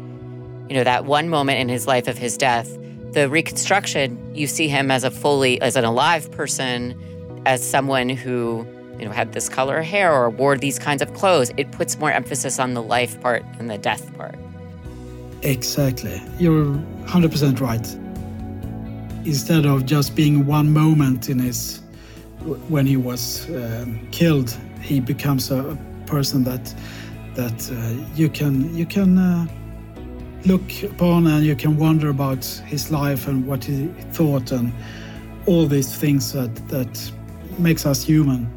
you 0.69 0.75
know, 0.75 0.83
that 0.83 1.05
one 1.05 1.29
moment 1.29 1.59
in 1.59 1.69
his 1.69 1.87
life 1.87 2.07
of 2.07 2.17
his 2.17 2.37
death, 2.37 2.77
the 3.11 3.29
reconstruction, 3.29 4.35
you 4.35 4.47
see 4.47 4.67
him 4.67 4.89
as 4.89 5.03
a 5.03 5.11
fully, 5.11 5.61
as 5.61 5.75
an 5.75 5.85
alive 5.85 6.31
person, 6.31 6.99
as 7.45 7.67
someone 7.67 8.09
who, 8.09 8.65
you 8.99 9.05
know, 9.05 9.11
had 9.11 9.33
this 9.33 9.49
color 9.49 9.77
of 9.77 9.85
hair 9.85 10.13
or 10.13 10.29
wore 10.29 10.57
these 10.57 10.79
kinds 10.79 11.01
of 11.01 11.13
clothes. 11.13 11.51
It 11.57 11.71
puts 11.71 11.97
more 11.97 12.11
emphasis 12.11 12.59
on 12.59 12.73
the 12.73 12.81
life 12.81 13.19
part 13.21 13.43
than 13.57 13.67
the 13.67 13.77
death 13.77 14.15
part. 14.17 14.35
Exactly. 15.41 16.21
You're 16.39 16.65
100% 17.05 17.59
right. 17.59 17.93
Instead 19.25 19.65
of 19.65 19.85
just 19.85 20.15
being 20.15 20.45
one 20.45 20.71
moment 20.71 21.29
in 21.29 21.39
his, 21.39 21.81
when 22.69 22.85
he 22.85 22.97
was 22.97 23.49
um, 23.49 24.07
killed, 24.11 24.55
he 24.81 24.99
becomes 24.99 25.51
a 25.51 25.77
person 26.05 26.43
that, 26.43 26.73
that 27.33 27.71
uh, 27.71 28.15
you 28.15 28.29
can, 28.29 28.75
you 28.75 28.85
can, 28.85 29.17
uh, 29.17 29.47
look 30.45 30.83
upon 30.83 31.25
and 31.27 31.45
you 31.45 31.55
can 31.55 31.77
wonder 31.77 32.09
about 32.09 32.45
his 32.67 32.91
life 32.91 33.27
and 33.27 33.47
what 33.47 33.63
he 33.63 33.87
thought 34.11 34.51
and 34.51 34.71
all 35.47 35.65
these 35.65 35.95
things 35.95 36.33
that, 36.33 36.53
that 36.67 37.11
makes 37.57 37.85
us 37.85 38.03
human. 38.03 38.51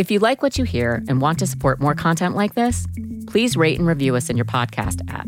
If 0.00 0.10
you 0.10 0.18
like 0.18 0.42
what 0.42 0.56
you 0.56 0.64
hear 0.64 1.04
and 1.08 1.20
want 1.20 1.38
to 1.40 1.46
support 1.46 1.78
more 1.78 1.94
content 1.94 2.34
like 2.34 2.54
this, 2.54 2.86
please 3.26 3.54
rate 3.54 3.78
and 3.78 3.86
review 3.86 4.16
us 4.16 4.30
in 4.30 4.36
your 4.38 4.46
podcast 4.46 5.06
app. 5.12 5.26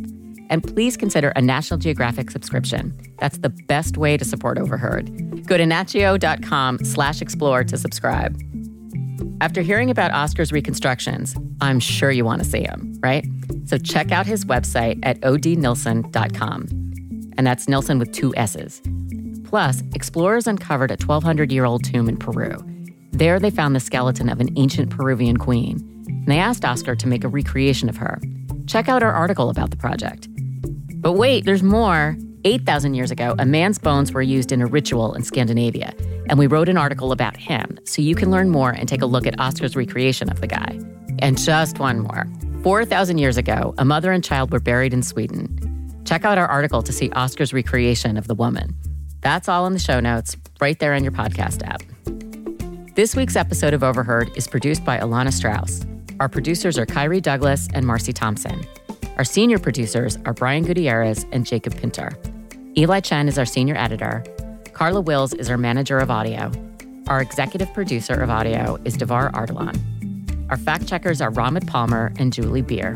And 0.49 0.65
please 0.65 0.97
consider 0.97 1.29
a 1.37 1.43
National 1.43 1.79
Geographic 1.79 2.31
subscription. 2.31 2.99
That's 3.19 3.37
the 3.37 3.51
best 3.51 3.99
way 3.99 4.17
to 4.17 4.25
support 4.25 4.57
Overheard. 4.57 5.47
Go 5.47 5.59
to 5.59 5.65
natgeo.com 5.65 6.85
slash 6.87 7.21
explore 7.21 7.65
to 7.65 7.77
subscribe. 7.77 8.41
After 9.43 9.61
hearing 9.61 9.91
about 9.91 10.11
Oscar's 10.11 10.53
reconstructions, 10.53 11.37
I'm 11.61 11.79
sure 11.79 12.11
you 12.11 12.25
want 12.25 12.43
to 12.43 12.49
see 12.49 12.63
him, 12.63 12.99
right? 13.03 13.27
So 13.67 13.77
check 13.77 14.11
out 14.11 14.25
his 14.25 14.47
website 14.47 14.99
at 15.03 15.21
odnilsson.com. 15.21 16.69
And 17.37 17.47
that's 17.47 17.69
Nilsson 17.69 17.99
with 17.99 18.13
two 18.13 18.35
S's. 18.37 18.81
Plus, 19.45 19.83
explorers 19.95 20.47
uncovered 20.47 20.91
a 20.91 20.95
1,200 20.95 21.53
year 21.53 21.67
old 21.67 21.85
tomb 21.85 22.09
in 22.09 22.17
Peru. 22.17 22.57
There, 23.13 23.39
they 23.39 23.51
found 23.51 23.77
the 23.77 23.81
skeleton 23.81 24.29
of 24.29 24.41
an 24.41 24.49
ancient 24.57 24.91
Peruvian 24.91 25.37
queen. 25.37 25.77
And 26.07 26.27
they 26.27 26.39
asked 26.39 26.65
Oscar 26.65 26.97
to 26.97 27.07
make 27.07 27.25
a 27.25 27.29
recreation 27.29 27.89
of 27.89 27.97
her. 27.99 28.21
Check 28.67 28.89
out 28.89 29.03
our 29.03 29.13
article 29.13 29.51
about 29.51 29.71
the 29.71 29.77
project. 29.77 30.29
But 31.01 31.13
wait, 31.13 31.45
there's 31.45 31.63
more. 31.63 32.17
8,000 32.45 32.95
years 32.95 33.11
ago, 33.11 33.35
a 33.39 33.45
man's 33.45 33.79
bones 33.79 34.13
were 34.13 34.23
used 34.23 34.51
in 34.51 34.63
a 34.63 34.67
ritual 34.67 35.15
in 35.15 35.23
Scandinavia, 35.23 35.95
and 36.29 36.39
we 36.39 36.49
wrote 36.49 36.69
an 36.69 36.77
article 36.77 37.13
about 37.13 37.37
him 37.37 37.79
so 37.85 38.03
you 38.03 38.17
can 38.17 38.31
learn 38.31 38.51
more 38.51 38.71
and 38.71 38.89
take 38.89 39.03
a 39.03 39.07
look 39.07 39.27
at 39.27 39.39
Oscar's 39.39 39.77
recreation 39.77 40.29
of 40.29 40.41
the 40.41 40.49
guy. 40.49 40.81
And 41.21 41.39
just 41.39 41.79
one 41.79 42.01
more 42.01 42.27
4,000 42.63 43.19
years 43.19 43.37
ago, 43.37 43.75
a 43.79 43.85
mother 43.85 44.11
and 44.11 44.25
child 44.25 44.51
were 44.51 44.61
buried 44.61 44.93
in 44.93 45.03
Sweden. 45.03 46.03
Check 46.05 46.25
out 46.25 46.39
our 46.39 46.47
article 46.47 46.83
to 46.83 46.93
see 46.93 47.11
Oscar's 47.11 47.53
recreation 47.53 48.17
of 48.17 48.27
the 48.27 48.35
woman. 48.35 48.75
That's 49.21 49.49
all 49.49 49.67
in 49.67 49.73
the 49.73 49.79
show 49.79 50.01
notes, 50.01 50.37
right 50.61 50.79
there 50.79 50.95
on 50.95 51.05
your 51.05 51.13
podcast 51.13 51.65
app. 51.67 51.83
This 52.95 53.17
week's 53.17 53.37
episode 53.37 53.73
of 53.73 53.83
Overheard 53.83 54.37
is 54.37 54.47
produced 54.47 54.85
by 54.85 54.99
Alana 54.99 55.33
Strauss. 55.33 55.81
Our 56.21 56.29
producers 56.29 56.77
are 56.77 56.85
Kyrie 56.85 57.23
Douglas 57.23 57.67
and 57.73 57.87
Marcy 57.87 58.13
Thompson. 58.13 58.67
Our 59.17 59.25
senior 59.25 59.59
producers 59.59 60.19
are 60.27 60.35
Brian 60.35 60.63
Gutierrez 60.63 61.25
and 61.33 61.47
Jacob 61.47 61.75
Pinter. 61.75 62.11
Eli 62.77 63.01
Chen 63.01 63.29
is 63.29 63.39
our 63.39 63.47
senior 63.47 63.77
editor. 63.77 64.23
Carla 64.75 65.01
Wills 65.01 65.33
is 65.33 65.49
our 65.49 65.57
manager 65.57 65.97
of 66.01 66.11
audio. 66.11 66.53
Our 67.07 67.23
executive 67.23 67.73
producer 67.73 68.13
of 68.13 68.29
audio 68.29 68.77
is 68.85 68.99
Davar 68.99 69.33
Ardalan. 69.33 70.51
Our 70.51 70.59
fact 70.59 70.87
checkers 70.87 71.23
are 71.23 71.31
Ramad 71.31 71.67
Palmer 71.67 72.13
and 72.19 72.31
Julie 72.31 72.61
Beer. 72.61 72.95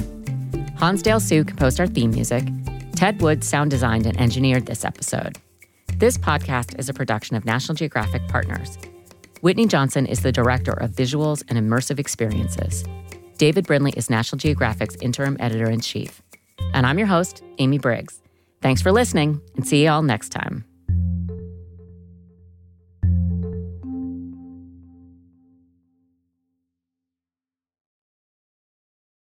Hansdale 0.79 1.21
Hsu 1.21 1.43
composed 1.43 1.81
our 1.81 1.87
theme 1.87 2.11
music. 2.11 2.45
Ted 2.95 3.23
Wood 3.23 3.43
sound 3.43 3.71
designed 3.71 4.05
and 4.05 4.21
engineered 4.21 4.67
this 4.67 4.85
episode. 4.85 5.39
This 5.97 6.19
podcast 6.19 6.79
is 6.79 6.91
a 6.91 6.93
production 6.93 7.35
of 7.35 7.47
National 7.47 7.75
Geographic 7.75 8.29
Partners. 8.29 8.77
Whitney 9.43 9.67
Johnson 9.67 10.07
is 10.07 10.21
the 10.21 10.33
director 10.33 10.73
of 10.73 10.93
visuals 10.93 11.45
and 11.49 11.59
immersive 11.59 11.99
experiences. 11.99 12.85
David 13.37 13.67
Brindley 13.67 13.93
is 13.97 14.09
National 14.09 14.39
Geographic's 14.39 14.97
interim 14.97 15.37
editor 15.39 15.69
in 15.69 15.81
chief. 15.81 16.23
And 16.73 16.87
I'm 16.87 16.99
your 16.99 17.07
host, 17.07 17.43
Amy 17.59 17.79
Briggs. 17.79 18.23
Thanks 18.63 18.81
for 18.81 18.93
listening, 18.93 19.43
and 19.55 19.67
see 19.67 19.85
you 19.85 19.91
all 19.91 20.03
next 20.03 20.31
time. 20.31 20.65